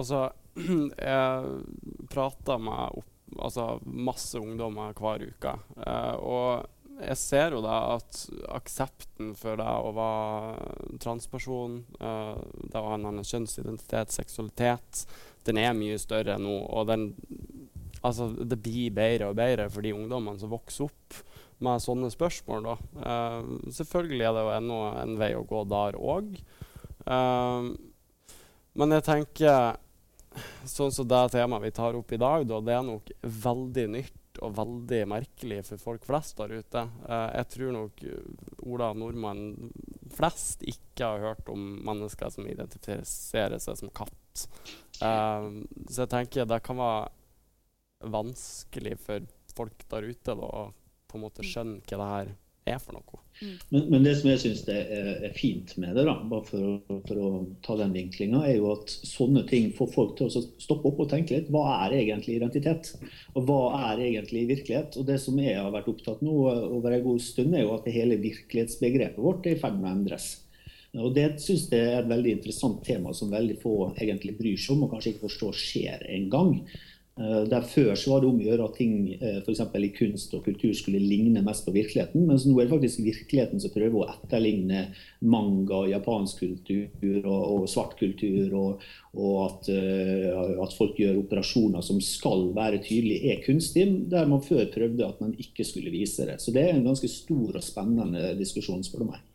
Altså, 0.00 0.26
jeg 0.98 2.06
prater 2.10 2.62
med 2.66 2.98
opp, 2.98 3.10
altså, 3.38 3.68
masse 3.86 4.42
ungdommer 4.42 4.96
hver 4.98 5.28
uke. 5.30 5.56
Eh, 5.86 6.14
og 6.18 6.66
jeg 7.02 7.18
ser 7.18 7.54
jo 7.56 7.62
da 7.64 7.76
at 7.96 8.18
aksepten 8.52 9.32
for 9.38 9.58
det 9.58 9.66
å 9.66 9.92
være 9.96 10.98
transperson, 11.02 11.80
uh, 12.02 12.36
det 12.68 12.78
å 12.78 12.90
ha 12.90 12.98
en 12.98 13.08
annen 13.08 13.26
kjønnsidentitet, 13.26 14.12
seksualitet, 14.14 15.04
den 15.48 15.60
er 15.62 15.76
mye 15.76 15.98
større 16.00 16.38
nå. 16.40 16.54
Og 16.70 16.88
den, 16.90 17.10
altså, 18.02 18.30
det 18.32 18.60
blir 18.62 18.94
bedre 18.94 19.30
og 19.32 19.38
bedre 19.38 19.68
for 19.72 19.84
de 19.84 19.94
ungdommene 19.96 20.40
som 20.40 20.52
vokser 20.52 20.88
opp 20.88 21.22
med 21.62 21.82
sånne 21.82 22.10
spørsmål. 22.12 22.72
Uh, 22.98 23.70
selvfølgelig 23.74 24.26
er 24.26 24.36
det 24.36 24.44
jo 24.46 24.56
ennå 24.56 24.80
en 25.02 25.14
vei 25.20 25.32
å 25.38 25.46
gå 25.46 25.62
der 25.70 25.98
òg. 26.00 26.34
Uh, 27.02 27.14
eh, 27.14 27.70
men 28.78 28.94
jeg 28.96 29.04
tenker 29.06 29.78
sånn 30.64 30.92
som 30.94 31.06
det 31.08 31.22
temaet 31.34 31.66
vi 31.66 31.72
tar 31.76 31.98
opp 31.98 32.12
i 32.14 32.20
dag, 32.20 32.46
da, 32.48 32.60
det 32.64 32.74
er 32.76 32.84
nok 32.86 33.10
veldig 33.20 33.86
nytt 33.98 34.40
og 34.42 34.54
veldig 34.56 35.00
merkelig 35.12 35.58
for 35.66 35.82
folk 35.82 36.06
flest 36.08 36.38
der 36.40 36.54
ute. 36.62 36.86
Uh, 37.04 37.28
jeg 37.36 37.50
tror 37.56 37.76
nok 37.76 38.04
Ola 38.72 38.92
nordmenn 38.96 39.72
flest 40.12 40.64
ikke 40.68 41.10
har 41.10 41.26
hørt 41.26 41.52
om 41.52 41.60
mennesker 41.84 42.32
som 42.32 42.48
identifiserer 42.48 43.60
seg 43.62 43.78
som 43.82 43.92
katt. 43.94 44.21
Uh, 45.02 45.64
så 45.90 46.04
jeg 46.04 46.12
tenker 46.12 46.46
det 46.48 46.62
kan 46.64 46.78
være 46.78 48.12
vanskelig 48.12 48.96
for 49.02 49.26
folk 49.56 49.84
der 49.90 50.06
ute 50.08 50.36
da, 50.38 50.46
å 50.46 50.70
på 51.10 51.18
en 51.18 51.26
måte 51.26 51.44
skjønne 51.44 51.82
hva 51.84 51.98
det 51.98 52.08
her 52.12 52.30
er 52.72 52.78
for 52.80 52.94
noe. 52.94 53.20
Men, 53.72 53.88
men, 53.90 54.04
det 54.04 54.12
som 54.20 54.28
jeg 54.30 54.40
syns 54.42 54.62
er, 54.70 54.86
er, 55.26 55.32
fint 55.34 55.72
med 55.82 55.96
det, 55.98 56.04
da, 56.06 56.14
bare 56.30 56.46
for 56.46 56.68
å, 56.68 56.98
for 57.08 57.18
å 57.18 57.30
ta 57.64 57.76
den 57.80 57.94
vinklinga, 57.96 58.44
er 58.46 58.60
jo 58.60 58.70
at 58.76 58.92
sånne 59.08 59.42
ting 59.50 59.72
får 59.74 59.90
folk 59.94 60.14
til 60.18 60.28
å 60.28 60.44
stoppe 60.62 60.92
opp 60.92 61.02
og 61.02 61.10
tenke 61.10 61.34
litt. 61.34 61.50
Hva 61.52 61.64
er 61.82 61.96
egentlig 61.98 62.38
identitet? 62.38 62.92
Og 63.34 63.48
hva 63.48 63.60
er 63.90 64.04
egentlig 64.06 64.46
virkelighet? 64.52 65.00
Og 65.00 65.08
Det 65.10 65.18
som 65.22 65.40
jeg 65.42 65.58
har 65.58 65.72
vært 65.74 65.90
opptatt 65.90 66.22
nå 66.24 66.36
over 66.52 66.94
en 66.94 67.04
god 67.08 67.24
stund, 67.24 67.56
er 67.56 67.66
jo 67.66 67.74
at 67.74 67.88
det 67.88 67.96
hele 67.96 68.20
virkelighetsbegrepet 68.22 69.22
vårt 69.26 69.50
er 69.50 69.56
i 69.56 69.62
ferd 69.62 69.80
med 69.80 69.90
å 69.90 69.94
endres. 69.96 70.30
Og 71.00 71.14
Det 71.16 71.28
synes 71.40 71.70
jeg 71.72 71.88
er 71.88 72.02
et 72.02 72.08
veldig 72.10 72.36
interessant 72.36 72.82
tema 72.84 73.14
som 73.16 73.32
veldig 73.32 73.56
få 73.62 73.76
egentlig 73.96 74.36
bryr 74.36 74.58
seg 74.60 74.74
om 74.76 74.86
og 74.86 74.92
kanskje 74.92 75.14
ikke 75.14 75.28
forstår 75.28 75.56
skjer 75.56 76.02
engang. 76.12 76.58
Eh, 77.20 77.42
der 77.48 77.64
Før 77.68 77.94
så 77.96 78.10
var 78.12 78.20
det 78.20 78.28
om 78.28 78.38
å 78.40 78.44
gjøre 78.44 78.66
at 78.68 78.76
ting 78.76 78.92
for 79.44 79.52
f.eks. 79.52 79.62
i 79.84 79.90
kunst 79.96 80.34
og 80.36 80.44
kultur 80.44 80.72
skulle 80.76 81.00
ligne 81.00 81.42
mest 81.44 81.64
på 81.64 81.74
virkeligheten, 81.74 82.24
mens 82.28 82.44
nå 82.48 82.54
er 82.56 82.68
det 82.68 82.74
faktisk 82.74 83.02
virkeligheten 83.04 83.60
som 83.60 83.72
prøver 83.72 83.98
å 84.00 84.06
etterligne 84.14 84.86
manga, 85.20 85.82
japansk 85.92 86.44
kultur 86.44 87.18
og, 87.24 87.42
og 87.56 87.66
svart 87.72 87.98
kultur, 88.00 88.52
og, 88.56 88.86
og 89.12 89.34
at, 89.44 89.72
uh, 89.72 90.62
at, 90.64 90.76
folk 90.76 91.00
gjør 91.00 91.20
operasjoner 91.20 91.84
som 91.84 92.00
skal 92.04 92.50
være 92.56 92.80
tydelige, 92.84 93.32
er 93.32 93.44
kunstig, 93.44 93.88
der 94.12 94.28
man 94.28 94.44
før 94.44 94.64
prøvde 94.72 95.08
at 95.08 95.20
man 95.24 95.36
ikke 95.40 95.68
skulle 95.68 95.92
vise 95.92 96.28
det. 96.28 96.40
Så 96.40 96.52
det 96.52 96.64
er 96.64 96.76
en 96.78 96.88
ganske 96.88 97.12
stor 97.12 97.60
og 97.60 97.64
spennende 97.64 98.32
diskusjon, 98.40 98.84
spør 98.88 99.04
du 99.04 99.12
meg. 99.12 99.28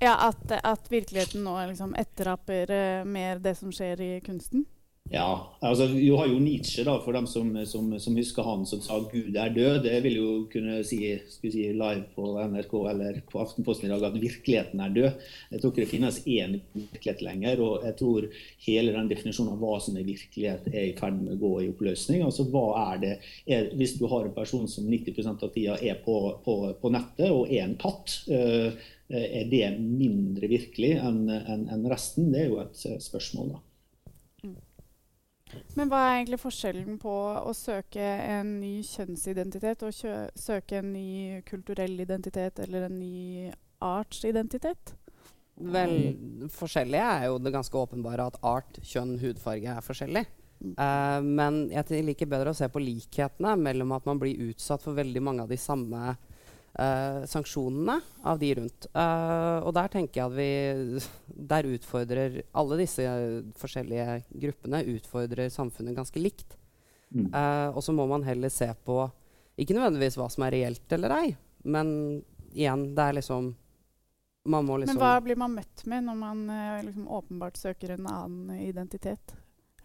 Ja, 0.00 0.14
At, 0.28 0.52
at 0.64 0.86
virkeligheten 0.90 1.44
nå 1.44 1.56
liksom 1.68 1.92
etteraper 2.00 2.70
uh, 2.72 3.04
mer 3.04 3.42
det 3.44 3.54
som 3.58 3.72
skjer 3.74 4.00
i 4.00 4.12
kunsten? 4.24 4.64
Ja, 5.10 5.54
altså 5.62 5.86
Vi 5.86 6.08
har 6.10 6.26
jo 6.26 6.38
Nietzsche, 6.42 6.82
da, 6.82 6.96
for 7.04 7.14
dem 7.14 7.28
som, 7.30 7.52
som, 7.66 7.92
som, 8.02 8.16
husker 8.18 8.42
han 8.42 8.64
som 8.66 8.80
sa 8.82 8.98
'Gud 8.98 9.36
er 9.38 9.52
død'. 9.54 9.82
Det 9.84 10.00
vil 10.02 10.16
jo 10.18 10.30
kunne 10.50 10.80
si, 10.84 10.98
si 11.30 11.50
live 11.70 12.08
på 12.16 12.32
NRK 12.42 12.74
eller 12.90 13.20
på 13.30 13.38
Aftenposten 13.38 13.86
i 13.86 13.92
dag 13.92 14.02
at 14.02 14.18
virkeligheten 14.18 14.82
er 14.82 14.96
død. 14.96 15.28
Jeg 15.52 15.60
tror 15.60 15.70
ikke 15.70 15.84
det 15.84 15.92
finnes 15.92 16.18
én 16.26 16.58
virkelighet 16.74 17.22
lenger. 17.22 17.62
Og 17.62 17.86
jeg 17.86 17.96
tror 18.00 18.26
hele 18.66 18.96
den 18.96 19.12
definisjonen 19.12 19.52
av 19.54 19.62
hva 19.62 19.78
som 19.80 19.96
er 19.96 20.08
virkelighet, 20.10 20.66
er 20.74 20.88
i 20.88 20.96
ferd 20.98 21.22
med 21.22 21.36
å 21.36 21.40
gå 21.44 21.52
i 21.62 21.70
oppløsning. 21.70 22.26
Altså 22.26 22.48
hva 22.50 22.66
er 22.90 22.98
det 23.04 23.14
er, 23.46 23.70
Hvis 23.76 23.94
du 24.00 24.06
har 24.10 24.26
en 24.26 24.34
person 24.34 24.66
som 24.66 24.90
90% 24.90 25.46
av 25.46 25.54
tida 25.54 25.78
er 25.78 26.02
på, 26.02 26.18
på, 26.42 26.58
på, 26.82 26.90
nettet, 26.90 27.30
og 27.30 27.46
er 27.46 27.62
en 27.62 27.78
katt, 27.78 28.24
øh, 28.26 28.74
er 29.08 29.46
det 29.50 29.68
mindre 29.78 30.48
virkelig 30.50 30.96
enn 30.98 31.24
en, 31.30 31.68
en 31.70 31.88
resten? 31.90 32.32
Det 32.32 32.42
er 32.42 32.50
jo 32.50 32.60
et 32.64 32.84
spørsmål, 33.04 33.54
da. 33.54 33.62
Men 35.76 35.90
hva 35.90 36.00
er 36.02 36.14
egentlig 36.16 36.40
forskjellen 36.42 36.96
på 37.00 37.12
å 37.38 37.52
søke 37.54 38.02
en 38.02 38.56
ny 38.60 38.80
kjønnsidentitet 38.86 39.84
og 39.86 39.94
søke 39.94 40.80
en 40.80 40.90
ny 40.92 41.42
kulturell 41.46 42.00
identitet 42.02 42.58
eller 42.64 42.88
en 42.88 42.96
ny 42.98 43.50
artsidentitet? 43.84 44.96
Vel, 45.56 45.94
forskjellig 46.52 46.98
er 47.00 47.28
jo 47.30 47.38
det 47.40 47.54
ganske 47.54 47.78
åpenbare 47.80 48.26
at 48.28 48.40
art, 48.44 48.80
kjønn, 48.84 49.16
hudfarge 49.22 49.76
er 49.78 49.84
forskjellig. 49.84 50.26
Uh, 50.56 51.20
men 51.20 51.66
jeg 51.72 52.04
liker 52.04 52.28
bedre 52.28 52.52
å 52.52 52.56
se 52.56 52.68
på 52.72 52.80
likhetene 52.80 53.54
mellom 53.60 53.92
at 53.96 54.06
man 54.08 54.20
blir 54.20 54.50
utsatt 54.50 54.84
for 54.84 54.96
veldig 54.96 55.22
mange 55.24 55.44
av 55.44 55.52
de 55.52 55.58
samme 55.60 56.16
uh, 56.78 57.24
sanksjonene 57.28 57.98
av 58.26 58.40
de 58.40 58.52
rundt. 58.58 58.88
Uh, 58.94 59.64
og 59.66 59.74
der 59.76 59.90
tenker 59.92 60.20
jeg 60.20 60.26
at 60.26 60.36
vi 60.36 61.04
Der 61.52 61.68
utfordrer 61.68 62.40
alle 62.56 62.78
disse 62.80 63.04
forskjellige 63.60 64.22
gruppene 64.42 64.82
utfordrer 64.94 65.52
samfunnet 65.52 65.96
ganske 65.96 66.20
likt. 66.20 66.56
Mm. 67.10 67.28
Uh, 67.30 67.76
og 67.76 67.82
så 67.84 67.94
må 67.94 68.06
man 68.10 68.26
heller 68.26 68.52
se 68.52 68.68
på 68.84 69.04
ikke 69.56 69.76
nødvendigvis 69.76 70.18
hva 70.20 70.26
som 70.32 70.44
er 70.44 70.52
reelt 70.52 70.92
eller 70.92 71.14
ei, 71.16 71.28
men 71.64 71.88
igjen, 72.52 72.90
det 72.96 73.04
er 73.04 73.16
liksom 73.20 73.54
man 74.46 74.66
må 74.66 74.76
liksom 74.78 74.98
Men 74.98 75.00
hva 75.00 75.22
blir 75.24 75.38
man 75.40 75.54
møtt 75.56 75.82
med 75.90 76.04
når 76.06 76.18
man 76.20 76.42
liksom 76.86 77.06
åpenbart 77.08 77.56
søker 77.58 77.94
en 77.94 78.06
annen 78.10 78.60
identitet? 78.60 79.32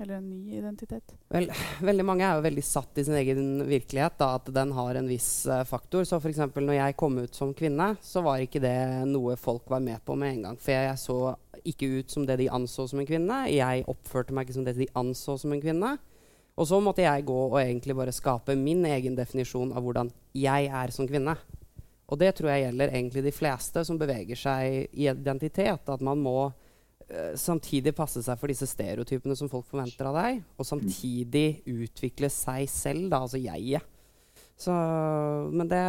Eller 0.02 0.18
en 0.18 0.30
ny 0.30 0.58
identitet? 0.58 1.14
Vel, 1.30 1.52
veldig 1.90 2.06
mange 2.08 2.26
er 2.26 2.40
jo 2.40 2.46
veldig 2.46 2.64
satt 2.66 2.98
i 2.98 3.06
sin 3.06 3.18
egen 3.20 3.62
virkelighet. 3.70 4.18
Da, 4.18 4.34
at 4.40 4.50
den 4.54 4.74
har 4.78 4.98
en 4.98 5.10
viss 5.10 5.30
uh, 5.46 5.62
faktor. 5.68 6.06
Så 6.08 6.18
f.eks. 6.18 6.42
når 6.58 6.78
jeg 6.80 6.98
kom 7.00 7.20
ut 7.22 7.38
som 7.38 7.54
kvinne, 7.58 7.94
så 8.02 8.24
var 8.26 8.42
ikke 8.42 8.64
det 8.64 8.76
noe 9.10 9.38
folk 9.40 9.70
var 9.70 9.84
med 9.86 10.02
på 10.06 10.18
med 10.18 10.36
en 10.36 10.48
gang. 10.50 10.62
For 10.62 10.74
jeg 10.74 10.98
så 11.02 11.20
ikke 11.68 11.92
ut 12.00 12.14
som 12.14 12.26
det 12.26 12.40
de 12.42 12.50
anså 12.50 12.88
som 12.90 13.02
en 13.02 13.10
kvinne. 13.10 13.44
Jeg 13.54 13.86
oppførte 13.92 14.34
meg 14.34 14.48
ikke 14.48 14.58
som 14.58 14.66
det 14.66 14.80
de 14.80 14.90
anså 14.98 15.38
som 15.38 15.54
en 15.54 15.62
kvinne. 15.62 15.96
Og 16.60 16.68
så 16.68 16.82
måtte 16.84 17.06
jeg 17.06 17.26
gå 17.30 17.38
og 17.46 17.60
egentlig 17.62 17.96
bare 17.98 18.14
skape 18.14 18.58
min 18.60 18.84
egen 18.90 19.16
definisjon 19.18 19.72
av 19.74 19.86
hvordan 19.86 20.10
jeg 20.38 20.68
er 20.68 20.94
som 20.94 21.08
kvinne. 21.10 21.38
Og 22.12 22.20
det 22.20 22.34
tror 22.36 22.52
jeg 22.52 22.66
gjelder 22.66 22.92
egentlig 22.92 23.24
de 23.24 23.32
fleste 23.34 23.86
som 23.88 24.00
beveger 24.02 24.36
seg 24.40 24.92
i 24.92 25.08
identitet. 25.08 25.88
At 25.88 26.04
man 26.04 26.20
må 26.20 26.52
samtidig 27.40 27.96
passe 27.98 28.22
seg 28.24 28.40
for 28.40 28.52
disse 28.52 28.68
stereotypene 28.70 29.36
som 29.36 29.50
folk 29.52 29.68
forventer 29.70 30.08
av 30.10 30.18
deg, 30.20 30.44
og 30.56 30.68
samtidig 30.68 31.62
utvikle 31.68 32.30
seg 32.32 32.70
selv, 32.72 33.10
da, 33.12 33.22
altså 33.26 33.42
jeget. 33.42 33.88
Men 34.62 35.68
det 35.72 35.84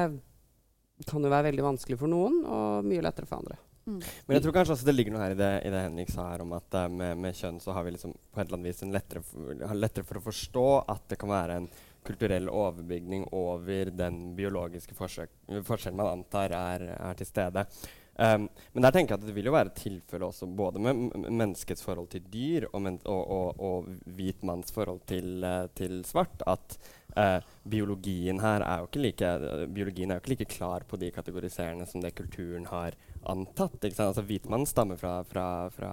kan 1.09 1.23
jo 1.23 1.31
være 1.33 1.51
veldig 1.51 1.67
vanskelig 1.67 1.99
for 2.01 2.11
noen, 2.11 2.41
og 2.47 2.89
mye 2.89 3.05
lettere 3.05 3.29
for 3.29 3.43
andre. 3.43 3.59
Mm. 3.83 3.99
Men 3.99 4.37
jeg 4.37 4.45
tror 4.45 4.55
kanskje 4.55 4.75
også 4.77 4.87
det 4.87 4.95
ligger 4.95 5.15
noe 5.15 5.23
her 5.25 5.33
i 5.35 5.39
det, 5.39 5.53
i 5.67 5.71
det 5.75 5.81
Henrik 5.83 6.11
sa 6.13 6.29
her 6.29 6.45
om 6.45 6.53
at 6.55 6.77
uh, 6.79 6.85
med, 6.87 7.17
med, 7.19 7.35
kjønn 7.35 7.59
så 7.63 7.75
har 7.75 7.83
vi 7.83 7.97
liksom 7.97 8.13
på 8.15 8.39
et 8.39 8.45
eller 8.47 8.61
annet 8.61 8.69
vis 8.71 8.85
en 8.87 8.95
lettere, 8.95 9.23
for, 9.27 9.65
lettere 9.75 10.07
for 10.07 10.21
å 10.21 10.27
forstå 10.29 10.67
at 10.95 11.09
det 11.11 11.19
kan 11.19 11.33
være 11.33 11.57
en 11.59 11.67
kulturell 12.07 12.51
overbygning 12.51 13.29
over 13.39 13.91
den 13.95 14.37
biologiske 14.39 14.95
forskjellen 14.99 15.99
man 15.99 16.13
antar 16.13 16.55
er, 16.55 16.87
er 16.95 17.19
til 17.19 17.29
stede. 17.29 17.67
Um, 18.13 18.49
men 18.75 18.85
der 18.85 18.93
tenker 18.93 19.15
jeg 19.15 19.23
at 19.23 19.25
det 19.25 19.35
vil 19.35 19.47
jo 19.49 19.55
være 19.55 19.73
tilfelle 19.73 20.27
også 20.29 20.45
både 20.53 20.83
med 20.85 21.15
menneskets 21.33 21.85
forhold 21.85 22.11
til 22.13 22.27
dyr 22.29 22.67
og, 22.69 22.83
men, 22.85 22.99
og, 23.09 23.23
og, 23.37 23.63
og 23.65 23.87
hvit 24.19 24.43
manns 24.45 24.75
forhold 24.75 25.01
til, 25.09 25.41
uh, 25.41 25.65
til 25.79 26.03
svart. 26.05 26.45
At 26.47 26.77
uh, 27.17 27.41
biologien 27.65 28.43
her 28.45 28.67
er 28.67 28.83
jo 28.83 28.91
ikke 28.91 29.05
like 29.07 29.33
uh, 29.33 29.65
biologien 29.73 30.13
er 30.13 30.21
jo 30.21 30.25
ikke 30.25 30.35
like 30.35 30.51
klar 30.53 30.85
på 30.89 31.01
de 31.01 31.11
kategoriserende 31.15 31.89
som 31.89 32.05
det 32.05 32.15
kulturen 32.19 32.69
har 32.69 32.99
antatt. 33.31 33.79
Ikke 33.81 33.97
sant? 33.97 34.11
Altså 34.11 34.25
Hvitmannen 34.27 34.69
stammer 34.69 34.99
fra, 35.01 35.15
fra, 35.29 35.47
fra 35.75 35.91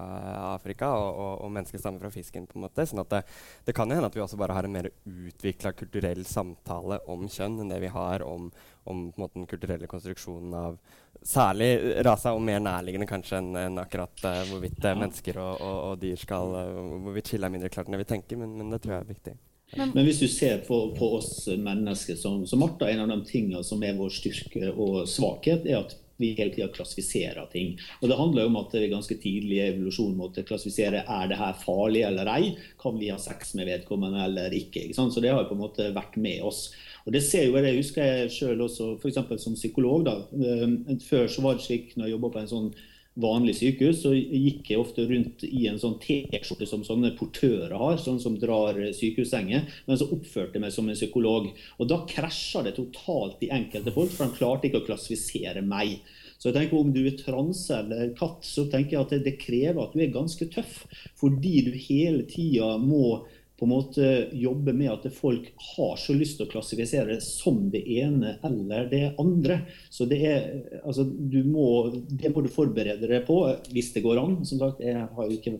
Afrika, 0.53 0.91
og, 0.95 1.09
og, 1.09 1.33
og, 1.45 1.51
mennesket 1.55 1.83
stammer 1.83 2.03
fra 2.03 2.13
fisken. 2.13 2.48
på 2.50 2.57
en 2.57 2.65
måte, 2.65 2.86
sånn 2.89 3.03
at 3.03 3.12
det, 3.13 3.21
det 3.67 3.75
kan 3.77 3.89
jo 3.89 3.98
hende 3.98 4.09
at 4.09 4.17
vi 4.17 4.24
også 4.24 4.39
bare 4.39 4.55
har 4.57 4.67
en 4.67 4.75
mer 4.75 4.89
utvikla 5.05 5.74
kulturell 5.77 6.24
samtale 6.25 7.01
om 7.12 7.27
kjønn 7.29 7.59
enn 7.63 7.74
det 7.74 7.81
vi 7.83 7.93
har 7.93 8.25
om, 8.25 8.50
om 8.89 9.05
måte, 9.15 9.38
den 9.38 9.50
kulturelle 9.50 9.89
konstruksjonen 9.89 10.55
av 10.57 10.79
særlig 11.25 11.69
rasa, 12.05 12.33
og 12.33 12.41
mer 12.45 12.62
nærliggende 12.63 13.07
kanskje 13.09 13.39
enn 13.41 13.51
en 13.59 13.81
akkurat 13.81 14.24
uh, 14.24 14.41
hvorvidt 14.50 14.79
uh, 14.86 14.95
mennesker 14.95 15.39
og, 15.41 15.53
og, 15.59 15.77
og, 15.89 16.01
dyr 16.01 16.19
skal 16.19 16.55
uh, 16.55 16.98
Hvorvidt 17.05 17.31
skillet 17.31 17.50
er 17.50 17.53
mindre 17.53 17.71
klart 17.74 17.89
enn 17.89 17.98
det 17.98 18.03
vi 18.05 18.12
tenker, 18.13 18.39
men, 18.39 18.55
men, 18.59 18.74
det 18.74 18.81
tror 18.83 18.95
jeg 18.95 19.03
er 19.03 19.13
viktig. 19.13 19.38
Men, 19.77 19.91
men 19.93 20.05
hvis 20.07 20.21
du 20.24 20.27
ser 20.31 20.63
på, 20.65 20.77
på 20.98 21.09
oss 21.19 21.33
mennesker 21.51 22.17
som, 22.17 22.41
som 22.50 22.62
Martha, 22.63 22.89
en 22.89 23.03
av 23.03 23.12
de 23.12 23.19
tingene 23.27 23.62
som 23.65 23.83
er 23.86 23.98
vår 23.98 24.13
styrke 24.15 24.71
og 24.71 25.03
svakhet, 25.09 25.67
er 25.69 25.83
at 25.83 25.98
vi 26.19 26.33
hele 26.38 26.53
tida 26.53 26.67
klassifiserer 26.75 27.47
ting. 27.53 27.77
Og 28.01 28.09
Det 28.09 28.17
handler 28.19 28.43
jo 28.43 28.51
om 28.51 28.59
at 28.59 28.75
vi 28.75 28.91
ganske 28.91 29.17
tidlig 29.21 29.57
i 29.57 29.65
evolusjonen 29.69 30.17
måtte 30.19 30.43
klassifisere 30.47 31.05
er 31.07 31.31
det 31.31 31.39
her 31.39 31.55
farlig 31.63 32.03
eller 32.07 32.29
ei. 32.33 32.53
Kan 32.81 32.99
vi 32.99 33.11
ha 33.13 33.17
sex 33.21 33.55
med 33.55 33.69
vedkommende 33.71 34.25
eller 34.25 34.53
ikke. 34.55 34.89
ikke 34.89 34.95
Så 34.95 35.21
Det 35.21 35.31
har 35.31 35.47
på 35.47 35.55
en 35.55 35.63
måte 35.63 35.89
vært 35.95 36.17
med 36.17 36.43
oss. 36.43 36.69
Og 37.05 37.13
Det 37.13 37.23
ser 37.23 37.47
jo 37.47 37.55
jeg, 37.57 37.77
husker 37.77 38.03
jeg 38.03 38.31
selv 38.31 38.61
også 38.67 38.97
f.eks. 38.99 39.43
som 39.43 39.55
psykolog. 39.55 40.05
da. 40.05 40.15
Ehm, 40.35 40.99
før 40.99 41.27
så 41.27 41.41
var 41.41 41.55
det 41.55 41.63
slik 41.63 41.95
når 41.95 42.05
jeg 42.05 42.11
jobba 42.11 42.29
på 42.29 42.39
en 42.39 42.53
sånn 42.53 42.73
vanlig 43.19 43.57
sykehus, 43.59 44.01
så 44.03 44.13
gikk 44.15 44.71
jeg 44.71 44.81
ofte 44.81 45.05
rundt 45.09 45.43
i 45.47 45.65
en 45.69 45.79
sånn 45.81 45.97
T-skjorte 46.03 46.67
som 46.69 46.85
sånne 46.88 47.13
portører 47.19 47.75
har, 47.79 47.99
sånn 48.01 48.21
som 48.23 48.38
drar 48.39 48.79
sykehussenger, 48.95 49.67
men 49.88 49.99
så 49.99 50.07
oppførte 50.07 50.57
jeg 50.57 50.63
meg 50.63 50.73
som 50.75 50.89
en 50.89 50.97
psykolog. 50.97 51.51
Og 51.77 51.89
Da 51.89 52.03
krasja 52.09 52.63
det 52.65 52.77
totalt 52.77 53.43
i 53.43 53.51
enkelte 53.53 53.93
folk, 53.95 54.13
for 54.13 54.27
de 54.29 54.39
klarte 54.39 54.69
ikke 54.69 54.83
å 54.83 54.88
klassifisere 54.88 55.63
meg. 55.65 55.99
Så 56.39 56.49
jeg 56.49 56.55
tenker 56.55 56.79
Om 56.79 56.93
du 56.95 57.01
er 57.03 57.17
transe 57.19 57.75
eller 57.75 58.13
katt, 58.15 58.45
så 58.47 58.63
tenker 58.71 58.95
jeg 58.95 59.01
at 59.03 59.25
det, 59.25 59.35
krever 59.41 59.81
at 59.83 59.91
du 59.91 59.99
er 59.99 60.13
ganske 60.13 60.47
tøff, 60.53 60.85
fordi 61.19 61.55
du 61.67 61.73
hele 61.75 62.23
tida 62.29 62.77
må 62.79 63.25
på 63.59 63.67
en 63.67 63.73
måte 63.73 64.09
jobbe 64.39 64.73
med 64.75 64.91
at 64.93 65.07
folk 65.13 65.49
har 65.73 65.97
så 65.99 66.15
lyst 66.15 66.39
til 66.39 66.47
å 66.47 66.51
klassifisere 66.53 67.11
det 67.11 67.23
som 67.25 67.65
det 67.73 67.81
ene 67.99 68.37
eller 68.47 68.87
det 68.91 69.03
andre. 69.19 69.61
Så 69.91 70.07
det 70.09 70.19
er, 70.25 70.45
altså, 70.83 71.03
du 71.03 71.41
må, 71.43 71.67
det 72.09 72.31
må 72.33 72.45
du 72.45 72.51
forberede 72.53 73.09
deg 73.09 73.25
på 73.27 73.41
hvis 73.73 73.91
det 73.95 74.05
går 74.05 74.21
an. 74.21 74.37
Som 74.47 74.61
sagt, 74.63 74.83
jeg 74.85 75.03
har 75.03 75.27
jo 75.27 75.39
ikke 75.39 75.57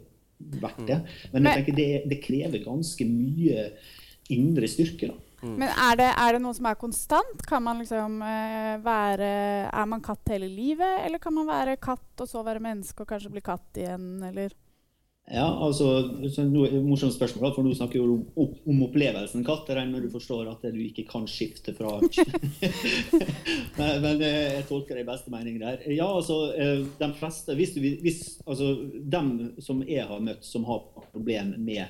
vært 0.62 0.86
det. 0.88 1.00
Men 1.34 1.50
jeg 1.50 1.62
tenker 1.62 1.80
det, 1.82 1.90
det 2.12 2.22
krever 2.24 2.64
ganske 2.64 3.10
mye 3.10 3.72
indre 4.32 4.70
styrke. 4.72 5.12
da. 5.12 5.26
Mm. 5.42 5.56
Men 5.56 5.70
er 5.72 6.00
det, 6.00 6.08
er 6.20 6.36
det, 6.36 6.42
noe 6.44 6.56
som 6.56 6.68
er 6.68 6.80
konstant? 6.80 7.44
Kan 7.48 7.64
man 7.64 7.80
liksom 7.80 8.18
uh, 8.20 8.76
være 8.84 9.30
Er 9.72 9.86
man 9.88 10.04
katt 10.04 10.34
hele 10.34 10.50
livet, 10.52 11.06
eller 11.06 11.22
kan 11.24 11.36
man 11.36 11.48
være 11.48 11.78
katt 11.80 12.24
og 12.24 12.28
så 12.28 12.44
være 12.44 12.64
menneske 12.64 13.06
og 13.06 13.12
kanskje 13.12 13.32
bli 13.32 13.44
katt 13.46 13.80
igjen, 13.80 14.18
eller? 14.32 14.56
Ja, 15.30 15.66
altså, 15.66 16.10
Morsomt 16.82 17.14
spørsmål, 17.14 17.52
for 17.54 17.66
nå 17.66 17.76
snakker 17.78 18.02
vi 18.02 18.16
om, 18.42 18.54
om 18.66 18.80
opplevelsen 18.88 19.44
katt. 19.46 19.68
Jeg 19.70 19.78
regner 19.78 19.94
med 20.00 20.08
du 20.08 20.14
forstår 20.14 20.50
at 20.50 20.64
du 20.74 20.80
ikke 20.82 21.06
kan 21.10 21.28
skifte 21.30 21.76
fra 21.78 22.00
men, 23.80 23.92
men, 24.02 24.24
eh, 24.26 24.56
jeg 24.58 24.66
tolker 24.72 24.98
det 24.98 25.04
i 25.06 25.10
beste 25.12 25.34
mening 25.34 25.60
der. 25.62 25.84
Ja, 25.94 26.08
altså, 26.10 26.40
eh, 26.58 26.82
de 26.98 27.12
fleste, 27.20 27.54
hvis 27.60 27.78
hvis, 27.78 28.24
altså, 28.48 28.74
Dem 28.90 29.54
som 29.62 29.84
jeg 29.86 30.10
har 30.10 30.24
møtt 30.24 30.46
som 30.46 30.66
har 30.66 30.82
problem 31.14 31.54
med 31.62 31.86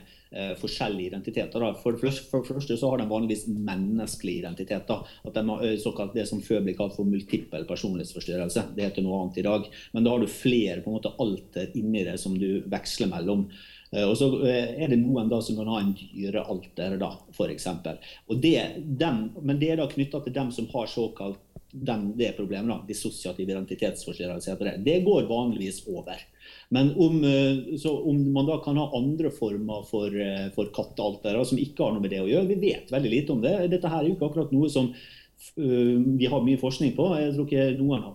forskjellige 0.60 1.10
identiteter. 1.10 1.64
Da. 1.64 1.72
For 1.82 1.96
det, 1.96 2.12
første, 2.30 2.78
så 2.78 2.90
har 2.92 3.02
de 3.02 3.08
vanligvis 3.10 3.48
menneskelige 3.50 4.44
identiteter. 4.44 5.02
At 5.26 5.34
de 5.34 5.44
har 5.50 5.66
eh, 5.66 5.78
såkalt 5.82 6.14
det 6.14 6.28
som 6.30 6.44
før 6.46 6.62
ble 6.66 6.76
kalt 6.78 6.96
for 6.98 7.10
multiple 7.10 7.64
personlighetsforstyrrelse. 7.70 8.68
Det 8.76 8.86
heter 8.86 9.06
noe 9.06 9.24
annet 9.24 9.42
i 9.42 9.48
dag. 9.48 9.68
Men 9.96 10.06
da 10.06 10.14
har 10.14 10.22
du 10.22 10.30
flere 10.32 10.84
på 10.84 10.92
en 10.92 11.00
måte 11.00 11.16
alter 11.18 11.74
inni 11.80 12.06
det 12.08 12.20
som 12.22 12.38
du 12.38 12.62
veksler 12.70 13.10
mellom. 13.12 13.48
Eh, 13.92 14.06
og 14.06 14.16
så 14.20 14.30
eh, 14.46 14.76
er 14.84 14.94
det 14.94 15.02
noen 15.02 15.32
da 15.32 15.42
som 15.42 15.58
kan 15.58 15.72
ha 15.74 15.82
en 15.82 15.96
dyrealter, 15.98 16.98
da, 17.02 17.14
f.eks. 17.34 17.70
Men 18.30 18.42
det 19.62 19.72
er 19.74 19.82
da 19.82 19.90
knytta 19.90 20.24
til 20.26 20.36
dem 20.36 20.54
som 20.56 20.70
har 20.76 20.92
såkalt 20.92 21.42
den, 21.72 22.18
det 22.18 22.34
problemet, 22.38 22.70
da, 22.70 22.82
dissosiativ 22.88 23.50
identitetsforstyrrelse, 23.50 24.56
det. 24.62 24.78
det 24.86 25.00
går 25.06 25.28
vanligvis 25.30 25.84
over. 25.90 26.22
Men 26.70 26.92
om, 27.02 27.24
eh, 27.26 27.86
om, 27.90 28.20
man 28.34 28.46
da 28.46 28.60
kan 28.64 28.78
ha 28.78 28.92
andre 28.98 29.32
former 29.34 29.86
for, 29.90 30.14
eh, 30.14 30.50
for 30.54 30.70
kattealtere 30.74 31.46
som 31.46 31.58
ikke 31.58 31.82
har 31.82 31.96
noe 31.96 32.04
med 32.04 32.14
det 32.14 32.22
å 32.22 32.30
gjøre, 32.30 32.50
vi 32.52 32.60
vet 32.70 32.92
veldig 32.94 33.14
lite 33.14 33.34
om 33.34 33.42
det. 33.42 33.56
Dette 33.72 33.90
her 33.90 34.04
er 34.04 34.12
jo 34.12 34.18
ikke 34.18 34.30
akkurat 34.30 34.54
noe 34.54 34.70
som 34.70 34.92
uh, 34.92 35.96
vi 36.20 36.28
har 36.30 36.44
mye 36.46 36.60
forskning 36.62 36.94
på. 36.98 37.08
Jeg 37.18 37.34
tror 37.34 37.48
ikke 37.48 37.66
Noen 37.80 38.06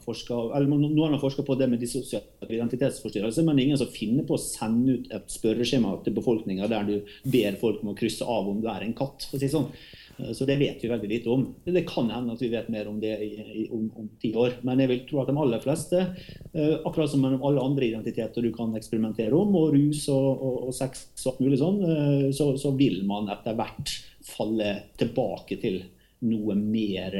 har 1.16 1.22
forska 1.24 1.42
på 1.46 1.58
det 1.58 1.68
med 1.72 1.82
dissosiativ 1.82 2.52
identitetsforstyrrelse, 2.54 3.42
men 3.42 3.58
ingen 3.58 3.80
som 3.80 3.90
finner 3.90 4.26
på 4.28 4.38
å 4.38 4.44
sende 4.44 5.00
ut 5.00 5.10
et 5.10 5.34
spørreskjema 5.34 5.96
til 6.04 6.14
befolkninga 6.14 6.70
der 6.70 6.86
du 6.86 7.14
ber 7.26 7.58
folk 7.58 7.82
om 7.82 7.90
å 7.90 7.98
krysse 7.98 8.22
av 8.22 8.52
om 8.52 8.62
du 8.62 8.70
er 8.70 8.86
en 8.86 8.94
katt. 8.94 9.26
for 9.30 9.40
å 9.40 9.42
si 9.42 9.50
sånn. 9.50 9.70
Eh, 10.18 10.32
så 10.32 10.44
det 10.44 10.56
vet 10.56 10.84
vi 10.84 10.88
veldig 10.88 11.08
lite 11.08 11.30
om. 11.30 11.46
Det 11.64 11.84
kan 11.88 12.10
hende 12.10 12.34
at 12.34 12.42
vi 12.42 12.50
vet 12.52 12.68
mer 12.72 12.88
om 12.90 13.00
det 13.00 13.14
i, 13.24 13.30
i, 13.64 13.64
om, 13.72 13.88
om, 13.96 14.08
ti 14.20 14.34
år. 14.36 14.58
Men 14.66 14.82
jeg 14.82 14.92
vil 14.92 15.02
tro 15.08 15.22
at 15.22 15.30
de 15.30 15.38
aller 15.40 15.62
fleste, 15.64 16.04
eh, 16.52 16.76
akkurat 16.84 17.10
som 17.10 17.24
med 17.24 17.40
alle 17.40 17.64
andre 17.64 17.90
identiteter 17.90 18.44
du 18.44 18.52
kan 18.54 18.74
eksperimentere 18.78 19.34
om, 19.36 19.54
og 19.58 19.74
rus 19.74 20.06
og, 20.12 20.30
og, 20.34 20.60
og 20.68 20.76
sex 20.76 21.06
og 21.24 21.34
alt 21.34 21.44
mulig 21.44 21.60
sånn, 21.62 21.82
eh, 21.88 22.30
så, 22.36 22.52
så, 22.60 22.74
vil 22.74 23.02
man 23.08 23.30
etter 23.32 23.56
hvert 23.58 23.92
falle 24.24 24.70
tilbake 24.98 25.58
til 25.60 25.82
noe 26.24 26.54
mer 26.56 27.12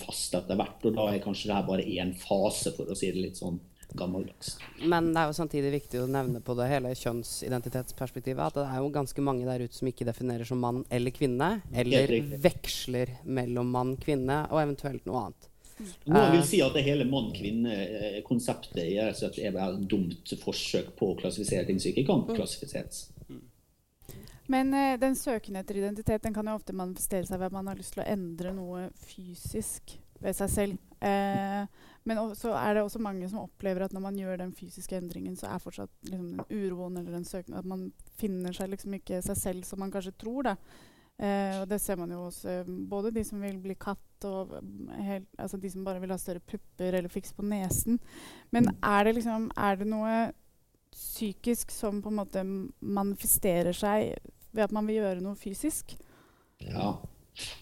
fast 0.00 0.34
etter 0.34 0.58
hvert. 0.58 0.82
Og 0.88 0.96
da 0.96 1.04
er 1.12 1.22
kanskje 1.22 1.46
det 1.46 1.54
her 1.54 1.68
bare 1.68 1.84
én 1.86 2.10
fase, 2.18 2.72
for 2.74 2.90
å 2.90 2.96
si 2.98 3.12
det 3.14 3.22
litt 3.22 3.38
sånn 3.38 3.60
gammeldags. 3.98 4.56
Men 4.84 5.10
det 5.14 5.22
er 5.22 5.30
jo 5.30 5.36
samtidig 5.38 5.72
viktig 5.74 6.02
å 6.02 6.06
nevne 6.10 6.42
på 6.44 6.56
det 6.58 6.68
hele 6.70 6.92
kjønnsidentitetsperspektivet 6.98 8.44
at 8.44 8.60
det 8.60 8.68
er 8.68 8.84
jo 8.84 8.92
ganske 8.94 9.24
mange 9.24 9.48
der 9.48 9.64
ute 9.66 9.78
som 9.78 9.90
ikke 9.90 10.06
definerer 10.08 10.48
som 10.48 10.62
mann 10.62 10.84
eller 10.92 11.14
kvinne, 11.16 11.50
eller 11.74 12.14
veksler 12.44 13.18
mellom 13.24 13.72
mann-kvinne 13.74 14.44
og 14.50 14.62
eventuelt 14.62 15.06
noe 15.08 15.26
annet. 15.26 15.50
Noen 16.08 16.30
vil 16.32 16.40
eh, 16.40 16.48
si 16.48 16.62
at 16.64 16.72
det 16.76 16.86
hele 16.86 17.04
mann-kvinne-konseptet 17.10 18.80
er 18.80 19.10
et 19.12 19.84
dumt 19.90 20.32
forsøk 20.40 20.94
på 20.96 21.10
å 21.12 21.18
klassifisere 21.18 21.66
ting 21.68 21.82
som 21.82 21.92
ikke 21.92 22.06
kan 22.08 22.24
mm. 22.24 22.32
klassifiseres. 22.38 23.04
Men 24.46 24.74
eh, 24.74 24.98
den 25.00 25.16
søken 25.18 25.58
etter 25.58 25.76
identitet 25.82 26.22
den 26.22 26.34
kan 26.34 26.48
jo 26.48 26.56
ofte 26.56 26.76
manifestere 26.76 27.26
seg 27.28 27.40
ved 27.40 27.50
at 27.50 27.56
man 27.56 27.68
har 27.68 27.78
lyst 27.78 27.96
til 27.96 28.04
å 28.04 28.08
endre 28.08 28.54
noe 28.56 28.88
fysisk 29.04 29.98
ved 30.22 30.36
seg 30.38 30.52
selv. 30.52 30.82
Eh, 31.04 31.86
men 32.06 32.20
så 32.38 32.52
er 32.56 32.76
det 32.76 32.82
også 32.86 33.02
mange 33.02 33.28
som 33.28 33.42
opplever 33.42 33.84
at 33.84 33.94
når 33.94 34.04
man 34.04 34.18
gjør 34.18 34.38
den 34.40 34.52
fysiske 34.56 34.96
endringen, 34.96 35.36
så 35.36 35.50
er 35.50 35.62
fortsatt 35.62 35.92
liksom, 36.08 36.28
den 36.36 36.44
uroen 36.50 36.96
eller 37.00 37.18
den 37.18 37.26
søknaden 37.26 37.58
At 37.58 37.68
man 37.68 37.88
finner 38.16 38.54
seg 38.56 38.70
liksom 38.72 38.94
ikke 38.96 39.20
seg 39.26 39.40
selv 39.40 39.66
som 39.68 39.82
man 39.82 39.92
kanskje 39.94 40.14
tror. 40.20 40.52
da. 40.52 40.56
Eh, 41.16 41.62
og 41.62 41.68
det 41.70 41.80
ser 41.80 41.96
man 41.96 42.12
jo 42.12 42.26
hos 42.26 42.42
eh, 42.44 42.66
både 42.66 43.10
de 43.16 43.24
som 43.24 43.40
vil 43.40 43.56
bli 43.62 43.74
katt, 43.80 44.24
og 44.28 44.52
mm, 44.60 44.90
helt, 45.06 45.28
altså 45.40 45.56
de 45.60 45.70
som 45.72 45.84
bare 45.86 46.02
vil 46.02 46.12
ha 46.12 46.18
større 46.20 46.44
pupper 46.44 46.98
eller 46.98 47.12
fiks 47.12 47.32
på 47.36 47.44
nesen. 47.46 47.98
Men 48.52 48.68
mm. 48.68 48.78
er 48.84 49.08
det, 49.08 49.14
liksom, 49.18 49.50
er 49.56 49.80
det 49.80 49.88
noe 49.88 50.16
psykisk 50.92 51.72
som 51.72 52.02
på 52.04 52.12
en 52.12 52.20
måte 52.20 52.44
manifesterer 52.80 53.76
seg 53.76 54.14
ved 54.56 54.64
at 54.64 54.72
man 54.72 54.86
vil 54.88 55.00
gjøre 55.00 55.24
noe 55.24 55.36
fysisk? 55.40 55.96
Ja, 56.64 56.94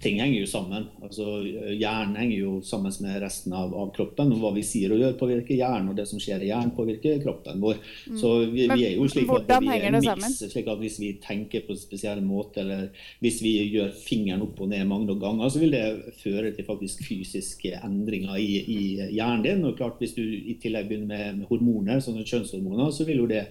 ting 0.03 0.21
henger 0.21 0.41
jo 0.41 0.47
sammen. 0.47 0.87
Altså, 1.03 1.41
hjernen 1.75 2.17
henger 2.19 2.37
jo 2.39 2.53
sammen 2.67 2.93
med 3.03 3.19
resten 3.23 3.55
av, 3.57 3.75
av, 3.75 3.91
kroppen. 3.97 4.33
og 4.35 4.43
Hva 4.43 4.53
vi 4.55 4.65
sier 4.67 4.95
og 4.95 5.03
gjør, 5.03 5.17
påvirker 5.19 5.59
hjernen, 5.59 5.91
og 5.91 5.99
det 5.99 6.07
som 6.11 6.21
skjer 6.23 6.45
i 6.45 6.51
hjernen, 6.51 6.75
påvirker 6.77 7.23
kroppen 7.25 7.63
vår. 7.63 7.81
Mm. 8.11 8.19
Så 8.21 8.33
vi, 8.53 8.69
vi, 8.71 8.87
er 8.87 8.95
jo 8.99 9.09
slik 9.11 9.33
at 9.35 9.51
vi 9.65 9.73
er 9.75 9.89
en 9.91 9.99
mix, 9.99 10.39
slik 10.53 10.71
at 10.71 10.81
Hvis 10.85 11.01
vi 11.01 11.11
tenker 11.23 11.65
på 11.67 11.75
en 11.75 11.81
spesiell 11.81 12.23
måte, 12.25 12.63
eller 12.63 12.89
hvis 13.25 13.41
vi 13.45 13.55
gjør 13.75 13.91
fingeren 14.05 14.45
opp 14.47 14.63
og 14.63 14.71
ned 14.71 14.87
mange 14.91 15.19
ganger, 15.21 15.51
så 15.51 15.63
vil 15.63 15.75
det 15.75 16.15
føre 16.23 16.55
til 16.55 16.69
faktisk 16.69 17.05
fysiske 17.07 17.75
endringer 17.85 18.39
i, 18.39 18.51
i 18.63 18.81
hjernen 19.17 19.45
din. 19.47 19.67
og 19.67 19.77
klart 19.79 20.01
Hvis 20.03 20.17
du 20.19 20.23
i 20.23 20.59
tillegg 20.63 20.89
begynner 20.91 21.11
med, 21.11 21.43
med 21.43 21.51
hormoner, 21.51 22.03
sånne 22.05 22.27
kjønnshormoner, 22.27 22.91
så 22.95 23.07
vil 23.09 23.25
jo 23.25 23.31
det 23.31 23.47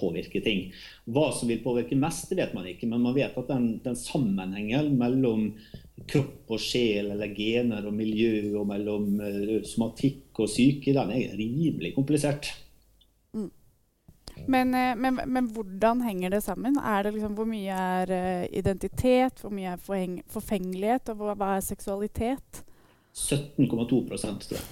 påvirke 0.00 0.40
ting. 0.44 0.70
Hva 1.04 1.26
som 1.36 1.50
vil 1.50 1.60
påvirke 1.60 1.98
mest, 1.98 2.32
vet 2.32 2.54
man 2.56 2.68
ikke, 2.70 2.88
men 2.88 3.02
man 3.04 3.16
vet 3.16 3.36
at 3.36 3.50
den, 3.50 3.66
den 3.84 3.98
sammenhengen 3.98 4.94
mellom 4.96 5.50
kropp 6.08 6.54
og 6.54 6.62
sjel, 6.62 7.12
eller 7.12 7.34
gener 7.36 7.86
og 7.86 7.94
miljø, 7.96 8.56
og 8.60 8.68
mellom 8.70 9.20
uh, 9.20 9.58
somatikk 9.68 10.40
og 10.42 10.50
syke, 10.50 10.94
den 10.96 11.12
er 11.14 11.36
rimelig 11.38 11.92
komplisert. 11.96 12.48
Mm. 13.36 13.50
Men, 14.48 14.72
eh, 14.74 14.94
men, 14.96 15.20
men, 15.26 15.50
hvordan 15.52 16.00
henger 16.06 16.32
det 16.32 16.40
sammen? 16.46 16.78
Er 16.80 17.04
det 17.04 17.12
liksom, 17.18 17.36
hvor 17.36 17.48
mye 17.48 17.76
er 17.76 18.48
identitet, 18.56 19.42
hvor 19.42 19.52
mye 19.52 19.76
er 19.76 20.22
forfengelighet, 20.32 21.12
og 21.12 21.36
hva 21.36 21.56
er 21.58 21.66
seksualitet? 21.66 22.64
17,2% 23.14 24.46
tror 24.46 24.58
jeg. 24.58 24.64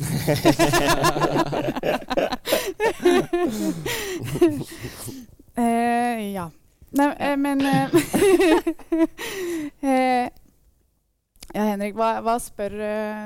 uh, 5.59 6.33
ja. 6.39 6.51
Nei, 6.99 7.09
uh, 7.13 7.37
men 7.37 7.61
uh, 7.67 7.89
Ja, 11.49 11.65
Henrik, 11.65 11.95
hva, 11.97 12.21
hva 12.21 12.37
spør 12.45 12.75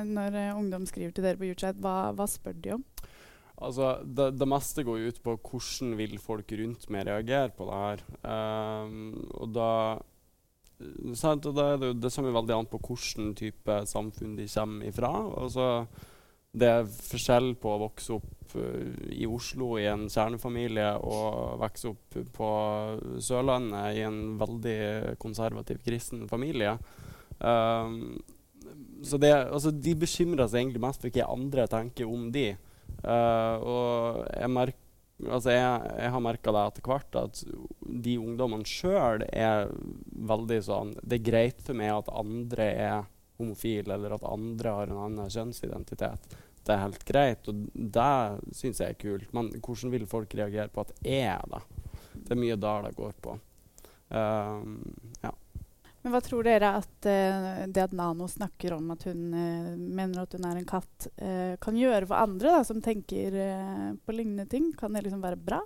når 0.06 0.54
ungdom 0.54 0.86
skriver 0.86 1.10
til 1.14 1.24
dere 1.26 1.38
på 1.40 1.48
YouChat, 1.48 1.76
Hva, 1.82 2.14
hva 2.14 2.26
spør 2.30 2.54
de 2.62 2.76
om? 2.76 2.84
Altså, 3.62 3.96
det, 4.02 4.32
det, 4.38 4.48
meste 4.48 4.82
går 4.86 5.08
ut 5.08 5.18
på 5.22 5.36
hvordan 5.38 5.92
vil 5.98 6.16
folk 6.22 6.54
rundt 6.58 6.88
meg 6.90 7.06
reagere 7.06 7.52
på 7.54 7.66
det 7.68 7.80
her. 7.82 8.00
Um, 8.26 9.28
og 9.38 9.52
da 9.54 9.68
Sant? 11.18 11.46
Og 11.48 11.56
da 11.56 11.74
det, 11.80 11.94
det 12.02 12.12
kommer 12.14 12.34
veldig 12.38 12.56
an 12.56 12.70
på 12.70 12.80
hvilken 12.82 13.32
type 13.38 13.82
samfunn 13.90 14.36
de 14.38 14.48
kommer 14.50 14.88
ifra. 14.90 15.12
Altså, 15.42 15.68
det 16.52 16.68
er 16.68 16.90
forskjell 16.90 17.54
på 17.60 17.70
å 17.72 17.80
vokse 17.86 18.18
opp 18.18 18.56
uh, 18.58 19.08
i 19.08 19.24
Oslo 19.28 19.76
i 19.80 19.86
en 19.90 20.04
kjernefamilie 20.12 20.90
og 21.00 21.56
vokse 21.62 21.92
opp 21.94 22.18
på 22.36 22.50
Sørlandet 23.24 23.96
i 23.96 24.04
en 24.04 24.20
veldig 24.40 25.16
konservativ 25.22 25.80
kristen 25.86 26.26
familie. 26.30 26.76
Um, 27.38 28.20
så 29.02 29.18
det, 29.18 29.32
altså, 29.32 29.72
de 29.74 29.96
bekymrer 29.98 30.46
seg 30.46 30.62
egentlig 30.62 30.84
mest 30.84 31.02
for 31.02 31.14
hva 31.14 31.32
andre 31.32 31.66
tenker 31.70 32.10
om 32.10 32.28
de. 32.34 32.52
Uh, 33.02 33.56
og 33.58 34.22
jeg 34.28 34.52
merker 34.52 34.81
altså 35.28 35.54
jeg, 35.54 35.90
jeg, 35.98 36.12
har 36.14 36.24
merka 36.24 36.54
det 36.54 36.62
etter 36.68 36.88
hvert 36.88 37.18
at 37.20 37.42
de 38.06 38.14
ungdommene 38.20 38.68
sjøl 38.68 39.24
er 39.28 39.70
veldig 40.32 40.58
sånn 40.66 40.94
Det 41.00 41.18
er 41.18 41.26
greit 41.26 41.62
for 41.64 41.78
meg 41.78 41.92
at 41.94 42.10
andre 42.22 42.68
er 42.72 43.04
homofile, 43.40 43.94
eller 43.94 44.16
at 44.16 44.26
andre 44.28 44.74
har 44.76 44.90
en 44.90 45.04
annen 45.06 45.30
kjønnsidentitet. 45.32 46.34
Det 46.62 46.74
er 46.74 46.84
helt 46.84 47.04
greit, 47.08 47.48
og 47.50 47.62
det 47.74 48.54
syns 48.54 48.82
jeg 48.82 48.94
er 48.94 49.00
kult. 49.00 49.30
Men 49.34 49.50
hvordan 49.58 49.94
vil 49.94 50.06
folk 50.06 50.34
reagere 50.38 50.70
på 50.70 50.84
at 50.84 50.92
jeg 51.02 51.24
er 51.32 51.48
det? 51.50 51.62
Det 52.12 52.36
er 52.36 52.42
mye 52.42 52.58
der 52.60 52.86
det 52.86 52.94
går 52.98 53.16
på. 53.24 53.34
Um, 54.12 54.76
ja. 55.24 55.32
Men 56.02 56.14
hva 56.14 56.20
tror 56.24 56.42
dere 56.46 56.72
at 56.80 57.06
uh, 57.06 57.62
det 57.70 57.84
at 57.84 57.94
Nano 57.94 58.26
snakker 58.30 58.74
om 58.74 58.90
at 58.94 59.04
hun 59.06 59.28
uh, 59.30 59.74
mener 59.78 60.24
at 60.24 60.34
hun 60.34 60.48
er 60.48 60.58
en 60.58 60.66
katt, 60.66 61.06
uh, 61.22 61.54
kan 61.62 61.78
gjøre 61.78 62.08
for 62.10 62.18
andre 62.18 62.56
da, 62.56 62.64
som 62.66 62.82
tenker 62.82 63.38
på 64.02 64.16
lignende 64.16 64.48
ting? 64.50 64.72
Kan 64.78 64.96
det 64.96 65.04
liksom 65.06 65.22
være 65.22 65.38
bra? 65.38 65.60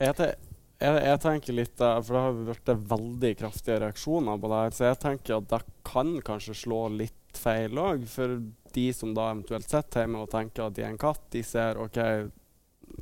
Jeg, 0.00 0.16
jeg, 0.16 1.02
jeg 1.10 1.20
tenker 1.22 1.58
litt, 1.58 1.76
for 1.76 2.16
Det 2.16 2.22
har 2.24 2.40
vært 2.48 2.72
veldig 2.94 3.34
kraftige 3.42 3.82
reaksjoner 3.84 4.40
på 4.40 4.50
det 4.52 4.62
her, 4.62 4.78
så 4.78 4.88
jeg 4.88 5.02
tenker 5.04 5.36
at 5.36 5.50
det 5.52 5.60
kan 5.86 6.16
kanskje 6.24 6.56
slå 6.64 6.80
litt 6.96 7.20
feil 7.36 7.76
òg. 7.80 8.08
For 8.08 8.38
de 8.74 8.86
som 8.96 9.12
da 9.14 9.28
eventuelt 9.34 9.68
sitter 9.68 10.06
hjemme 10.06 10.24
og 10.24 10.32
tenker 10.32 10.64
at 10.64 10.78
de 10.78 10.86
er 10.86 10.94
en 10.94 11.00
katt, 11.00 11.22
de 11.34 11.44
ser 11.46 11.78
OK, 11.84 12.00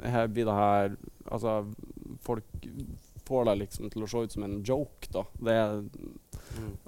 her 0.03 0.31
blir 0.33 0.49
det 0.49 0.57
her 0.57 0.95
Altså, 1.33 1.53
folk 2.27 2.65
får 3.25 3.45
det 3.47 3.53
liksom 3.61 3.91
til 3.93 4.03
å 4.03 4.09
se 4.11 4.23
ut 4.25 4.35
som 4.35 4.43
en 4.45 4.57
joke, 4.67 5.07
da. 5.15 5.23
Det 5.39 5.55
er 5.55 5.77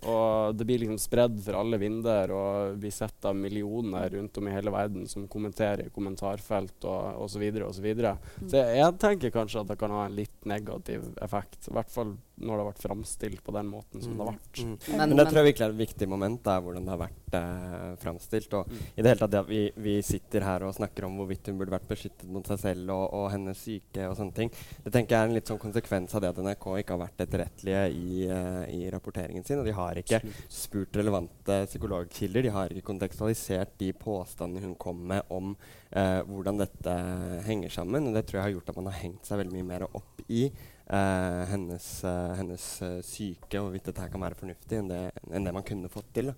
Og 0.05 0.57
det 0.57 0.67
blir 0.69 0.83
liksom 0.83 0.99
spredd 1.01 1.39
for 1.45 1.59
alle 1.59 1.79
vinder 1.81 2.33
og 2.35 2.79
blir 2.83 2.93
sett 2.95 3.29
av 3.29 3.37
millioner 3.39 4.11
rundt 4.15 4.39
om 4.41 4.49
i 4.49 4.55
hele 4.55 4.73
verden 4.75 5.09
som 5.11 5.29
kommenterer 5.31 5.87
i 5.87 5.95
kommentarfelt 5.95 6.85
og 6.85 7.25
osv. 7.25 7.35
Så, 7.35 7.41
videre, 7.43 7.67
og 7.67 7.75
så, 7.75 7.83
videre. 7.83 8.13
Mm. 8.39 8.49
så 8.51 8.61
jeg 8.63 8.99
tenker 9.03 9.33
kanskje 9.35 9.65
at 9.65 9.73
det 9.73 9.79
kan 9.81 9.91
ha 9.91 10.05
en 10.07 10.15
litt 10.15 10.47
negativ 10.47 11.09
effekt. 11.25 11.67
I 11.67 11.75
hvert 11.75 11.91
fall 11.91 12.15
når 12.41 12.51
det 12.59 12.63
har 12.65 12.69
vært 12.73 12.83
framstilt 12.83 13.43
på 13.47 13.53
den 13.55 13.67
måten 13.71 14.03
som 14.03 14.17
det 14.19 14.25
har 14.25 14.33
vært. 14.35 14.59
Mm. 14.65 14.79
Men- 14.99 15.09
Men, 15.09 15.17
det 15.19 15.27
tror 15.29 15.39
jeg 15.45 15.55
virkelig 15.55 15.67
er 15.67 15.75
et 15.75 15.87
viktig 15.89 16.09
moment, 16.09 16.47
er 16.47 16.61
hvordan 16.61 16.85
det 16.85 16.91
har 16.91 16.99
vært 16.99 17.35
eh, 17.39 17.97
framstilt. 18.03 18.55
Og 18.55 18.69
i 18.99 19.03
det 19.03 19.07
hele 19.07 19.19
tatt 19.21 19.31
det 19.31 19.41
at 19.45 19.49
vi, 19.49 19.61
vi 19.77 19.95
sitter 20.03 20.41
her 20.43 20.63
og 20.67 20.75
snakker 20.75 21.05
om 21.07 21.17
hvorvidt 21.19 21.47
hun 21.47 21.59
burde 21.59 21.71
vært 21.77 21.87
beskyttet 21.89 22.27
mot 22.29 22.47
seg 22.47 22.59
selv 22.59 22.91
og, 22.91 23.05
og 23.15 23.31
hennes 23.31 23.57
syke 23.57 24.09
og 24.11 24.17
sånne 24.19 24.35
ting. 24.35 24.51
Det 24.85 24.93
tenker 24.93 25.15
jeg 25.15 25.21
er 25.23 25.29
en 25.31 25.35
litt 25.39 25.47
sånn 25.47 25.63
konsekvens 25.63 26.15
av 26.15 26.21
det 26.25 26.31
at 26.35 26.43
NRK 26.43 26.67
ikke 26.83 26.97
har 26.97 27.03
vært 27.07 27.25
etterrettelige 27.27 27.85
i, 27.95 28.27
eh, 28.27 28.65
i 28.75 28.91
rapporteringen 28.91 29.45
sin. 29.47 29.59
Og 29.63 29.65
de 29.67 29.73
har 29.79 29.95
ikke 30.03 30.21
spurt 30.49 30.93
relevante 30.99 31.61
psykologkilder. 31.71 32.43
De 32.43 32.55
har 32.55 32.69
ikke 32.75 32.89
kontekstualisert 32.91 33.79
de 33.79 33.93
påstandene 33.93 34.63
hun 34.65 34.75
kom 34.75 35.07
med 35.07 35.23
om 35.31 35.55
eh, 35.95 36.21
hvordan 36.27 36.59
dette 36.59 36.99
henger 37.47 37.71
sammen. 37.71 38.09
Og 38.11 38.15
det 38.19 38.27
tror 38.27 38.41
jeg 38.43 38.49
har 38.49 38.55
gjort 38.59 38.71
at 38.75 38.77
man 38.83 38.91
har 38.91 39.01
hengt 39.03 39.25
seg 39.27 39.39
veldig 39.39 39.55
mye 39.61 39.71
mer 39.75 39.87
opp 39.95 40.25
i 40.29 40.49
eh, 40.87 41.43
hennes, 41.51 41.89
eh, 42.05 42.33
hennes 42.39 42.67
eh, 42.83 43.01
syke, 43.05 43.59
og 43.59 43.69
hvorvidt 43.69 43.91
dette 43.91 44.09
kan 44.13 44.25
være 44.25 44.39
fornuftig, 44.39 44.81
enn 44.81 44.91
det, 44.91 45.03
enn 45.31 45.49
det 45.49 45.55
man 45.57 45.67
kunne 45.67 45.93
fått 45.93 46.13
til. 46.17 46.33
Da. 46.33 46.37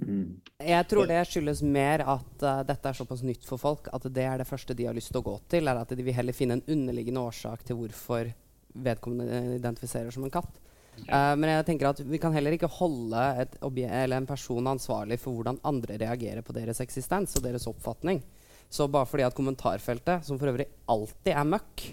Mm. 0.00 0.40
Jeg 0.64 0.88
tror 0.88 1.08
det 1.10 1.20
skyldes 1.28 1.60
mer 1.66 2.04
at 2.08 2.44
uh, 2.46 2.62
dette 2.64 2.88
er 2.88 2.96
såpass 2.96 3.20
nytt 3.26 3.44
for 3.44 3.60
folk 3.60 3.90
at 3.92 4.06
det 4.08 4.24
er 4.24 4.40
det 4.40 4.48
første 4.48 4.72
de 4.76 4.86
har 4.88 4.96
lyst 4.96 5.12
til 5.12 5.20
å 5.20 5.26
gå 5.26 5.36
til. 5.52 5.68
er 5.68 5.76
At 5.76 5.92
de 5.92 6.06
vil 6.06 6.16
heller 6.16 6.36
finne 6.36 6.56
en 6.56 6.64
underliggende 6.72 7.20
årsak 7.20 7.66
til 7.68 7.76
hvorfor 7.76 8.30
vedkommende 8.70 9.58
identifiserer 9.58 10.14
som 10.14 10.24
en 10.24 10.32
katt. 10.32 10.60
Uh, 11.04 11.34
men 11.36 11.50
jeg 11.52 11.66
tenker 11.68 11.90
at 11.90 12.00
vi 12.04 12.20
kan 12.20 12.32
heller 12.34 12.56
ikke 12.56 12.70
holde 12.80 13.24
et 13.42 13.58
eller 13.60 14.16
en 14.16 14.28
person 14.28 14.72
ansvarlig 14.72 15.20
for 15.20 15.36
hvordan 15.36 15.60
andre 15.68 15.98
reagerer 16.00 16.44
på 16.44 16.56
deres 16.56 16.80
eksistens 16.84 17.36
og 17.36 17.44
deres 17.44 17.68
oppfatning. 17.68 18.22
Så 18.70 18.86
bare 18.88 19.08
fordi 19.08 19.26
at 19.26 19.34
kommentarfeltet, 19.34 20.24
som 20.24 20.38
for 20.38 20.52
øvrig 20.52 20.68
alltid 20.88 21.34
er 21.34 21.48
møkk, 21.48 21.86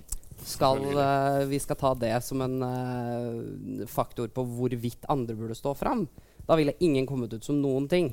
skal, 0.46 0.84
uh, 0.94 1.44
vi 1.50 1.60
skal 1.60 1.80
ta 1.80 1.94
det 1.98 2.14
som 2.26 2.42
en 2.46 2.58
uh, 2.62 3.86
faktor 3.90 4.30
på 4.34 4.46
hvorvidt 4.58 5.08
andre 5.10 5.36
burde 5.38 5.58
stå 5.58 5.74
fram, 5.78 6.06
da 6.48 6.58
ville 6.60 6.78
ingen 6.84 7.08
kommet 7.10 7.34
ut 7.34 7.46
som 7.46 7.60
noen 7.62 7.90
ting. 7.92 8.12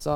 Så 0.00 0.12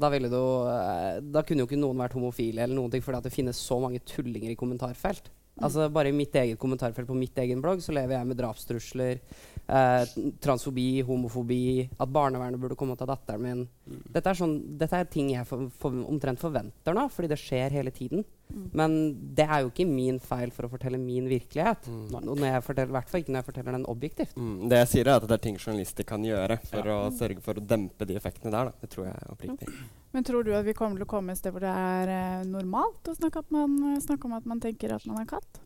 da, 0.00 0.08
ville 0.08 0.30
du, 0.32 0.38
jo, 0.38 0.52
eh, 0.72 1.18
da 1.20 1.42
kunne 1.44 1.60
jo 1.60 1.68
ikke 1.68 1.76
noen 1.76 1.98
vært 2.00 2.14
homofile, 2.16 2.62
eller 2.64 2.78
noen 2.78 2.94
ting, 2.94 3.02
fordi 3.04 3.18
at 3.18 3.26
det 3.26 3.34
finnes 3.34 3.58
så 3.60 3.76
mange 3.82 4.00
tullinger 4.08 4.54
i 4.54 4.56
kommentarfelt. 4.56 5.28
Altså 5.60 5.88
Bare 5.92 6.08
i 6.08 6.16
mitt 6.16 6.36
eget 6.38 6.56
kommentarfelt 6.60 7.08
på 7.10 7.16
mitt 7.18 7.36
egen 7.42 7.60
blogg 7.60 7.82
så 7.84 7.92
lever 7.92 8.16
jeg 8.16 8.28
med 8.30 8.38
drapstrusler, 8.40 9.20
eh, 9.68 10.16
transfobi, 10.42 11.02
homofobi, 11.06 11.88
at 11.98 12.12
barnevernet 12.12 12.60
burde 12.60 12.78
komme 12.78 12.96
og 12.96 13.00
ta 13.00 13.08
datteren 13.08 13.44
min. 13.44 13.62
Dette 14.08 14.32
er, 14.32 14.38
sånn, 14.38 14.56
dette 14.80 14.98
er 14.98 15.08
ting 15.12 15.30
jeg 15.34 15.46
for, 15.48 15.68
for, 15.80 15.94
omtrent 16.08 16.40
forventer 16.42 16.96
nå, 16.96 17.06
fordi 17.12 17.32
det 17.32 17.40
skjer 17.40 17.78
hele 17.78 17.94
tiden. 17.94 18.24
Men 18.48 18.94
det 19.36 19.44
er 19.44 19.60
jo 19.60 19.68
ikke 19.68 19.84
min 19.84 20.16
feil 20.24 20.50
for 20.54 20.64
å 20.64 20.70
fortelle 20.72 20.96
min 21.00 21.26
virkelighet. 21.28 21.88
Og 22.16 22.30
når 22.30 22.46
jeg 22.46 22.64
forteller, 22.64 22.92
I 22.92 22.96
hvert 22.96 23.10
fall 23.10 23.22
ikke 23.22 23.34
når 23.34 23.42
jeg 23.42 23.48
forteller 23.50 23.76
den 23.76 23.86
objektivt. 23.92 24.36
Mm. 24.40 24.56
Det 24.72 24.80
jeg 24.82 24.90
sier, 24.94 25.10
er 25.10 25.20
at 25.20 25.28
det 25.28 25.36
er 25.36 25.44
ting 25.44 25.58
journalister 25.60 26.08
kan 26.08 26.24
gjøre 26.24 26.58
for 26.70 26.92
å 26.94 26.98
sørge 27.18 27.44
for 27.44 27.60
å 27.60 27.66
dempe 27.74 28.08
de 28.08 28.16
effektene 28.16 28.54
der. 28.54 28.70
Da. 28.70 28.84
Det 28.84 28.92
tror 28.94 29.10
jeg 29.10 29.16
er 29.20 29.34
oppriktig. 29.34 29.78
Men 30.16 30.24
tror 30.24 30.46
du 30.46 30.54
at 30.56 30.64
vi 30.64 30.76
kommer 30.76 30.96
til 30.96 31.04
å 31.04 31.12
komme 31.12 31.34
et 31.34 31.40
sted 31.40 31.52
hvor 31.52 31.64
det 31.64 31.72
er 31.76 32.12
eh, 32.14 32.44
normalt 32.48 33.10
å 33.12 33.16
snakke, 33.18 33.44
at 33.44 33.52
man, 33.52 33.76
eh, 33.92 34.00
snakke 34.00 34.30
om 34.30 34.38
at 34.38 34.48
man 34.48 34.62
tenker 34.64 34.96
at 34.96 35.04
man 35.08 35.20
er 35.20 35.28
katt? 35.28 35.60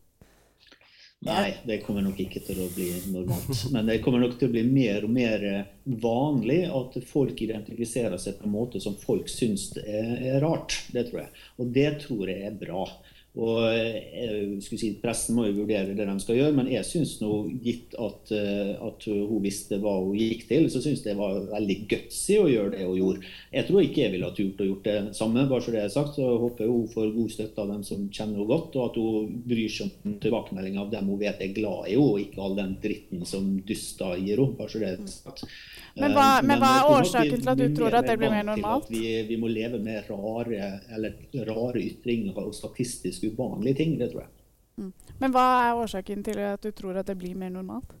Nei, 1.23 1.53
det 1.63 1.77
kommer 1.85 2.03
nok 2.03 2.17
ikke 2.19 2.41
til 2.43 2.57
å 2.59 2.67
bli 2.73 2.89
normalt. 3.13 3.61
Men 3.71 3.87
det 3.87 4.01
kommer 4.03 4.19
nok 4.19 4.35
til 4.39 4.49
å 4.49 4.53
bli 4.53 4.63
mer 4.67 5.05
og 5.07 5.13
mer 5.15 5.45
eh, 5.47 5.69
vanlig 6.03 6.65
at 6.67 6.97
folk 7.07 7.39
identifiserer 7.45 8.19
seg 8.19 8.39
på 8.39 8.49
en 8.49 8.55
måte 8.57 8.81
som 8.83 8.97
folk 8.99 9.31
syns 9.31 9.69
er, 9.79 10.17
er 10.19 10.41
rart. 10.43 10.75
Det 10.91 11.05
tror 11.07 11.23
jeg. 11.23 11.31
Og 11.63 11.71
det 11.77 11.89
tror 12.03 12.31
jeg 12.31 12.49
er 12.49 12.57
bra. 12.59 12.83
Og 13.33 13.63
jeg 13.65 14.59
skulle 14.61 14.77
si, 14.77 14.91
Pressen 15.01 15.33
må 15.33 15.47
jo 15.47 15.55
vurdere 15.63 15.95
det 15.97 16.05
de 16.05 16.13
skal 16.21 16.37
gjøre, 16.37 16.53
men 16.53 16.67
jeg 16.69 16.85
syns 16.85 17.15
nå, 17.17 17.31
gitt 17.65 17.95
at, 17.97 18.29
eh, 18.37 18.75
at 18.77 19.07
hun 19.09 19.41
visste 19.41 19.79
hva 19.81 19.95
hun 20.03 20.19
gikk 20.19 20.45
til, 20.51 20.67
så 20.69 20.83
syns 20.83 21.01
det 21.01 21.15
var 21.17 21.39
veldig 21.49 21.77
gutsy 21.89 22.37
å 22.37 22.45
gjøre 22.51 22.75
det 22.75 22.85
hun 22.85 22.99
gjorde. 22.99 23.31
Jeg 23.55 23.67
tror 23.69 23.81
ikke 23.81 24.03
jeg 24.03 24.13
ville 24.13 24.29
ha 24.29 24.37
turt 24.37 24.61
å 24.61 24.67
gjort 24.69 24.85
det 24.85 24.97
samme, 25.17 25.47
bare 25.49 25.65
så 25.65 25.73
det 25.73 25.81
er 25.81 25.95
sagt. 25.95 26.13
Så 26.13 26.27
jeg 26.27 26.43
håper 26.45 26.69
hun 26.69 26.91
får 26.93 27.09
god 27.17 27.33
støtte 27.33 27.65
av 27.65 27.73
dem 27.73 27.81
som 27.89 28.05
kjenner 28.13 28.37
henne 28.37 28.49
godt, 28.53 28.77
og 28.77 28.85
at 28.85 29.01
hun 29.01 29.41
bryr 29.49 29.73
seg 29.79 29.89
om 30.05 30.19
tilbakemelding 30.21 30.77
av 30.83 30.93
dem 30.93 31.09
hun 31.09 31.21
vet 31.25 31.41
er 31.41 31.57
glad 31.57 31.89
i 31.89 31.95
henne, 31.95 32.05
og 32.05 32.21
ikke 32.21 32.45
all 32.45 32.59
den 32.59 32.77
dritten 32.85 33.25
som 33.25 33.49
duster 33.65 34.13
gir 34.21 34.43
henne. 34.43 34.59
bare 34.61 34.69
så 34.69 34.83
det 34.83 34.93
er 34.93 35.09
sagt. 35.09 35.47
Men 35.95 36.11
hva- 36.13 36.39
Eh, 36.39 36.45
men 36.47 36.59
hva 36.59 36.69
er 36.79 36.89
årsaken 36.89 37.39
til 37.41 37.49
at 37.49 37.57
du 37.57 37.67
tror 37.75 37.93
at 37.93 38.05
det 38.05 38.17
blir 38.17 38.29
mer 38.29 38.43
normalt? 38.43 38.89
Vi, 38.89 39.23
vi 39.27 39.35
må 39.37 39.47
leve 39.47 39.79
med 39.79 40.03
rare, 40.09 40.81
eller 40.95 41.13
rare 41.45 41.79
ytringer 41.83 42.37
og 42.37 42.53
statistisk 42.55 43.23
uvanlige 43.29 43.75
ting. 43.77 43.97
Det 43.99 44.11
tror 44.11 44.21
jeg. 44.25 44.91
Men 45.19 45.31
hva 45.31 45.69
er 45.69 45.75
årsaken 45.83 46.23
til 46.23 46.39
at 46.39 46.61
du 46.61 46.71
tror 46.71 46.97
at 46.97 47.05
det 47.05 47.17
blir 47.19 47.35
mer 47.35 47.49
normalt? 47.49 47.91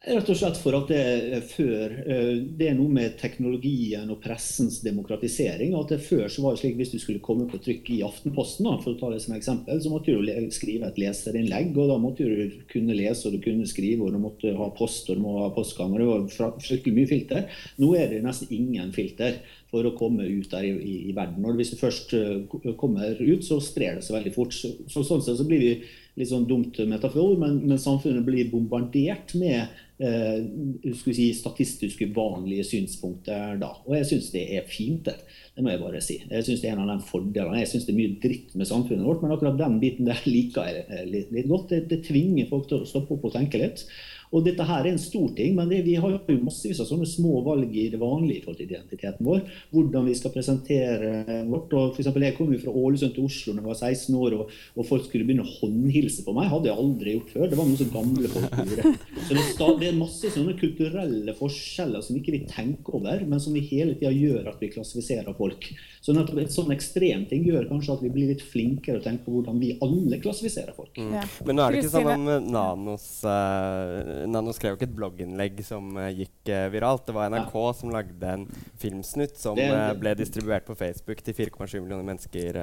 Rett 0.00 0.30
og 0.32 0.36
slett 0.40 0.56
for 0.56 0.72
at 0.78 0.88
det 0.88 1.42
før 1.50 1.92
eh, 2.08 2.38
Det 2.56 2.70
er 2.70 2.76
noe 2.78 2.88
med 2.88 3.18
teknologien 3.20 4.08
og 4.08 4.22
pressens 4.24 4.78
demokratisering. 4.80 5.74
at 5.76 5.92
det 5.92 5.98
Før 6.00 6.24
så 6.32 6.40
var 6.40 6.56
det 6.56 6.62
slik 6.62 6.78
hvis 6.78 6.94
du 6.94 6.96
skulle 7.02 7.20
komme 7.20 7.44
på 7.50 7.60
trykk 7.60 7.90
i 7.92 7.98
Aftenposten, 8.06 8.64
da, 8.64 8.78
for 8.80 8.94
å 8.94 8.96
ta 8.96 9.10
det 9.12 9.20
som 9.20 9.36
eksempel, 9.36 9.76
så 9.76 9.92
måtte 9.92 10.16
du 10.16 10.48
skrive 10.56 10.88
et 10.88 11.02
leserinnlegg. 11.02 11.76
og 11.76 11.92
Da 11.92 12.00
måtte 12.00 12.24
du 12.24 12.56
kunne 12.72 12.96
lese 12.96 13.28
og 13.28 13.36
du 13.36 13.44
kunne 13.44 13.68
skrive, 13.68 14.08
og 14.08 14.16
du 14.16 14.22
måtte 14.24 14.56
ha 14.56 14.72
post 14.72 15.12
og 15.12 15.20
du 15.20 15.26
må 15.26 15.36
ha 15.42 15.52
postgang. 15.52 15.92
og 15.92 16.00
Det 16.00 16.08
var 16.08 16.56
fryktelig 16.64 16.96
mye 16.96 17.12
filter. 17.12 17.62
Nå 17.76 17.92
er 18.00 18.08
det 18.08 18.24
nesten 18.24 18.56
ingen 18.56 18.96
filter 18.96 19.42
for 19.68 19.84
å 19.84 19.92
komme 20.00 20.24
ut 20.24 20.48
der 20.48 20.64
i, 20.64 20.76
i, 20.80 20.98
i 21.10 21.16
verden. 21.16 21.44
Og 21.44 21.60
Hvis 21.60 21.74
du 21.74 21.82
først 21.82 22.16
eh, 22.16 22.72
kommer 22.80 23.20
ut, 23.20 23.44
så 23.44 23.60
sprer 23.60 24.00
det 24.00 24.08
seg 24.08 24.16
veldig 24.16 24.32
fort. 24.32 24.56
Så 24.56 25.04
Sånn 25.04 25.20
sett 25.20 25.36
så 25.36 25.44
blir 25.44 25.60
vi 25.60 25.74
litt 26.18 26.30
sånn 26.30 26.48
dumt 26.48 26.78
metafor, 26.90 27.36
men, 27.40 27.60
men 27.68 27.80
samfunnet 27.80 28.24
blir 28.26 28.50
bombardert 28.50 29.34
med 29.38 29.70
eh, 30.02 30.94
si, 30.96 31.30
statistiske, 31.36 32.10
vanlige 32.16 32.66
synspunkter 32.70 33.58
da. 33.60 33.72
Og 33.86 33.96
jeg 33.98 34.08
syns 34.10 34.30
det 34.34 34.44
er 34.56 34.68
fint. 34.68 35.08
Det 35.10 35.64
må 35.64 35.72
jeg 35.72 35.82
bare 35.82 36.02
si. 36.04 36.18
Jeg 36.24 36.46
syns 36.46 36.62
det 36.62 36.70
er 36.70 36.76
en 36.76 36.84
av 36.86 36.92
de 36.92 37.08
fordelene. 37.08 37.60
Jeg 37.62 37.72
syns 37.72 37.88
det 37.88 37.94
er 37.94 38.00
mye 38.00 38.20
dritt 38.22 38.54
med 38.58 38.70
samfunnet 38.70 39.06
vårt, 39.06 39.24
men 39.24 39.34
akkurat 39.34 39.60
den 39.60 39.80
biten 39.82 40.08
der 40.08 40.22
liker 40.28 40.70
jeg 40.70 40.86
eh, 40.88 41.04
litt, 41.10 41.34
litt 41.36 41.50
godt. 41.50 41.70
Det, 41.74 41.84
det 41.92 42.02
tvinger 42.08 42.50
folk 42.50 42.70
til 42.70 42.82
å 42.82 42.88
stoppe 42.88 43.16
opp 43.16 43.28
og 43.30 43.36
tenke 43.36 43.62
litt. 43.62 43.86
Og 44.30 44.44
dette 44.46 44.62
her 44.62 44.84
er 44.84 44.92
en 44.92 45.00
stor 45.02 45.32
ting, 45.34 45.56
men 45.58 45.70
det, 45.70 45.80
vi 45.86 45.96
har 45.98 46.12
jo 46.12 46.36
massevis 46.44 46.78
av 46.82 46.86
sånne 46.86 47.08
små 47.08 47.40
valg 47.46 47.72
i 47.74 47.88
det 47.90 47.98
vanlige 47.98 48.38
i 48.38 48.42
forhold 48.44 48.60
til 48.60 48.68
identiteten 48.68 49.26
vår. 49.26 49.40
Hvordan 49.74 50.06
vi 50.06 50.14
skal 50.18 50.34
presentere 50.34 51.42
vårt. 51.48 51.72
og 51.74 51.96
for 51.96 52.02
eksempel, 52.02 52.26
Jeg 52.28 52.36
kom 52.36 52.52
jo 52.52 52.60
fra 52.62 52.74
Ålesund 52.74 53.14
til 53.16 53.26
Oslo 53.26 53.54
da 53.54 53.60
jeg 53.60 53.66
var 53.66 53.80
16 53.80 54.14
år, 54.14 54.36
og, 54.38 54.52
og 54.76 54.86
folk 54.86 55.06
skulle 55.08 55.26
begynne 55.26 55.46
å 55.46 55.54
håndhilse 55.58 56.24
på 56.26 56.34
meg. 56.36 56.50
hadde 56.52 56.70
jeg 56.70 56.78
aldri 56.84 57.16
gjort 57.16 57.34
før. 57.34 57.48
Det 57.50 57.58
var 57.58 57.70
noe 57.70 57.80
som 57.80 57.90
gamle 57.96 58.30
folk 58.30 58.54
gjorde. 58.60 58.94
Så 59.26 59.34
det, 59.34 59.70
det 59.80 59.88
er 59.90 59.98
masse 59.98 60.32
sånne 60.36 60.56
kulturelle 60.60 61.34
forskjeller 61.40 62.06
som 62.06 62.20
ikke 62.20 62.36
vi 62.36 62.44
tenker 62.50 63.00
over, 63.00 63.26
men 63.26 63.42
som 63.42 63.56
vi 63.56 63.64
hele 63.66 63.96
tida 63.98 64.14
gjør 64.14 64.52
at 64.52 64.62
vi 64.62 64.70
klassifiserer 64.70 65.34
folk. 65.34 65.72
Så 66.00 66.14
nettopp 66.16 66.38
et 66.40 66.54
sånn 66.54 66.70
ekstrem 66.72 67.26
ting 67.28 67.42
gjør 67.44 67.66
kanskje 67.68 67.98
at 67.98 68.04
vi 68.06 68.12
blir 68.14 68.30
litt 68.30 68.44
flinkere 68.46 69.00
til 69.00 69.02
å 69.02 69.04
tenke 69.04 69.26
på 69.26 69.34
hvordan 69.34 69.58
vi 69.60 69.74
alle 69.84 70.20
klassifiserer 70.22 70.72
folk. 70.76 70.94
Ja. 70.96 71.26
Men 71.44 71.58
nå 71.58 71.66
er 71.66 71.74
det 71.74 71.82
ikke 71.82 71.92
sånn 71.98 72.12
om 72.14 72.48
Nanos 72.54 73.08
eh, 73.28 74.19
Nano 74.28 74.52
skrev 74.56 74.74
jo 74.74 74.78
ikke 74.78 74.88
et 74.88 74.96
blogginnlegg 74.96 75.60
som 75.66 75.90
uh, 75.96 76.08
gikk 76.12 76.50
uh, 76.52 76.66
viralt. 76.72 77.04
Det 77.06 77.14
var 77.16 77.30
NRK 77.32 77.54
som 77.78 77.92
lagde 77.94 78.32
en 78.34 78.46
filmsnutt 78.80 79.36
som 79.40 79.56
Det- 79.56 79.68
eh, 79.70 79.92
ble 80.00 80.14
distribuert 80.18 80.66
på 80.66 80.76
Facebook 80.78 81.22
til 81.22 81.34
4,7 81.34 81.80
millioner 81.80 82.04
mennesker 82.06 82.58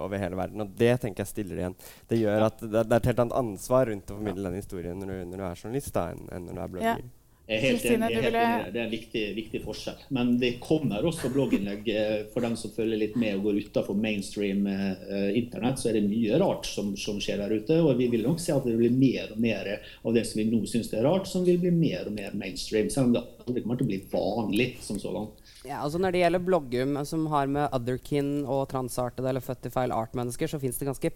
over 0.00 0.18
hele 0.18 0.36
verden. 0.38 0.60
Og 0.64 0.74
det 0.76 0.94
tenker 1.02 1.24
jeg 1.24 1.32
stiller 1.32 1.62
igjen. 1.62 1.78
Det 2.08 2.18
gjør 2.20 2.46
at 2.48 2.60
det, 2.60 2.70
det 2.88 2.92
er 2.92 3.00
et 3.02 3.10
helt 3.12 3.24
annet 3.24 3.38
ansvar 3.40 3.86
rundt 3.90 4.10
å 4.10 4.18
formidle 4.18 4.50
den 4.50 4.60
historien 4.60 4.98
når 5.00 5.06
du, 5.12 5.24
når 5.30 5.36
du 5.42 5.46
er 5.48 5.64
journalist, 5.64 5.92
da, 5.94 6.10
enn, 6.14 6.28
enn 6.32 6.46
når 6.48 6.54
du 6.54 6.62
er 6.62 6.74
blogger. 6.76 7.00
Er 7.00 7.19
helt 7.58 7.80
Kristine, 7.82 8.06
enig. 8.06 8.16
Er 8.16 8.22
helt 8.22 8.26
ville- 8.26 8.42
enig. 8.46 8.64
det. 8.64 8.72
Det 8.72 8.80
er 8.80 8.84
en 8.84 8.90
viktig, 8.94 9.22
viktig 9.36 9.60
forskjell. 9.64 9.96
Men 10.10 10.38
det 10.38 10.50
kommer 10.60 11.02
også 11.08 11.30
blogginnlegg 11.34 11.88
eh, 11.88 12.24
for 12.32 12.40
dem 12.46 12.54
som 12.56 12.70
følger 12.70 12.96
litt 13.02 13.16
med 13.16 13.34
og 13.36 13.42
går 13.48 13.58
utenfor 13.64 13.96
mainstream 13.98 14.66
eh, 14.66 15.34
internett. 15.40 15.78
Så 15.82 15.88
er 15.90 15.98
det 15.98 16.04
mye 16.08 16.38
rart 16.38 16.66
som, 16.66 16.94
som 16.96 17.18
skjer 17.18 17.38
der 17.42 17.50
ute. 17.58 17.80
Og 17.82 17.96
vi 17.98 18.06
vil 18.12 18.22
nok 18.22 18.38
se 18.40 18.52
at 18.54 18.64
det 18.64 18.76
blir 18.78 18.90
mer 18.94 19.32
og 19.34 19.40
mer 19.42 19.72
av 20.04 20.14
det 20.14 20.26
som 20.30 20.38
vi 20.38 20.46
nå 20.50 20.62
syns 20.70 20.92
er 20.94 21.02
rart, 21.02 21.26
som 21.26 21.44
vil 21.44 21.58
bli 21.58 21.70
mer 21.74 22.06
og 22.06 22.12
mer 22.12 22.30
mainstream. 22.38 22.88
Selv 22.90 23.06
om 23.10 23.12
det 23.18 23.24
aldri 23.46 23.62
kommer 23.64 23.76
til 23.80 23.86
å 23.86 23.90
bli 23.90 24.00
vanlig 24.12 24.70
som 24.86 24.98
sådan. 25.02 25.28
Ja, 25.66 25.82
altså 25.84 25.98
Når 26.00 26.12
det 26.12 26.20
gjelder 26.22 26.40
bloggum 26.46 26.94
som 27.04 27.26
har 27.28 27.46
med 27.46 27.68
otherkin 27.76 28.46
og 28.48 28.68
transartede 28.70 29.28
eller 29.28 29.40
født 29.44 29.66
i 29.66 29.70
feil 29.74 29.92
art-mennesker, 29.92 30.48
så 30.48 30.60
fins 30.62 30.78
det 30.80 30.86
ganske 30.88 31.10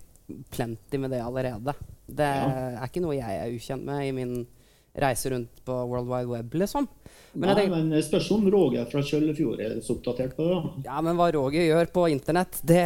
plenty 0.53 0.99
med 1.01 1.11
det 1.15 1.23
allerede. 1.25 1.73
Det 2.07 2.25
Ja. 2.29 2.77
er 2.81 2.87
ikke 2.87 3.01
noe 3.01 3.15
jeg 3.17 3.39
er 3.41 3.53
ukjent 3.55 3.85
med 3.85 4.07
i 4.09 4.13
min 4.13 4.47
reise 4.95 5.31
rundt 5.31 5.65
på 5.65 5.73
World 5.73 6.09
Wide 6.09 6.31
Web, 6.31 6.55
liksom. 6.55 6.87
Men 7.35 7.49
Nei, 7.49 7.55
jeg 7.55 7.67
tenker, 7.67 7.87
men 7.91 8.03
spørs 8.07 8.27
om 8.31 8.45
Roger 8.55 8.85
fra 8.87 9.01
Kjøllefjord 9.03 9.63
er 9.65 9.73
så 9.83 9.97
oppdatert 9.97 10.37
på 10.37 10.45
det. 10.47 10.55
da. 10.55 10.83
ja, 10.85 11.01
men 11.03 11.17
hva 11.19 11.27
Roger 11.35 11.65
gjør 11.67 11.89
på 11.97 12.05
internett, 12.13 12.61
det 12.63 12.85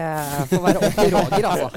får 0.49 0.63
være 0.65 0.81
opp 0.87 0.97
til 0.97 1.11
Roger, 1.13 1.49
altså. 1.51 1.69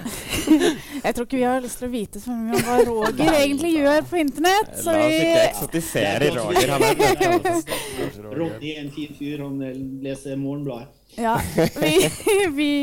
Jeg 1.06 1.17
tror 1.17 1.26
ikke 1.26 1.39
vi 1.39 1.44
har 1.44 1.60
lyst 1.65 1.82
til 1.82 1.89
å 1.89 1.91
vite 1.91 2.22
så 2.24 2.36
mye 2.38 2.56
om 2.56 2.63
hva 2.70 2.78
Roger 2.88 3.34
egentlig 3.41 3.74
gjør 3.74 4.08
på 4.08 4.22
internett. 4.22 4.72
Så 4.80 4.96
La 4.96 5.04
oss 5.04 5.17
ikke 5.17 5.44
eksotisere 5.50 6.32
Roger. 6.38 6.74
Han 6.78 6.88
er 6.88 8.39
Roddy 8.39 8.72
er 8.72 8.82
en 8.86 8.91
fin 8.96 9.20
fyr, 9.20 9.44
han 9.44 9.60
eh, 9.67 9.78
leser 10.06 10.39
Morgenbladet. 10.39 10.96
Ja, 11.20 11.36
vi, 11.82 12.10
vi 12.60 12.74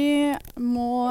må 0.61 1.09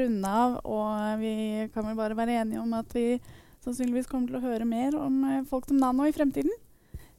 runde 0.00 0.36
av, 0.42 0.58
og 0.66 1.20
vi 1.22 1.34
kan 1.74 1.86
vel 1.86 1.98
bare 1.98 2.18
være 2.18 2.40
enige 2.42 2.64
om 2.64 2.74
at 2.74 2.96
vi 2.96 3.20
sannsynligvis 3.66 4.08
kommer 4.10 4.30
til 4.30 4.38
å 4.38 4.44
høre 4.46 4.68
mer 4.68 4.96
om 5.00 5.20
eh, 5.26 5.42
folk 5.50 5.66
som 5.68 5.80
Nano 5.82 6.06
i 6.06 6.14
fremtiden. 6.14 6.54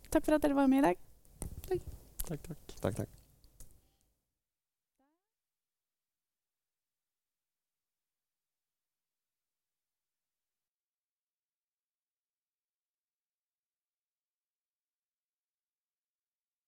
Takk 0.07 0.25
for 0.25 0.37
at 0.37 0.45
dere 0.45 0.57
var 0.57 0.71
med 0.71 0.81
i 0.81 0.87
dag. 0.87 1.05
Takk, 1.67 1.83
takk. 2.25 2.59
Takk, 2.79 2.99
takk. 3.03 3.09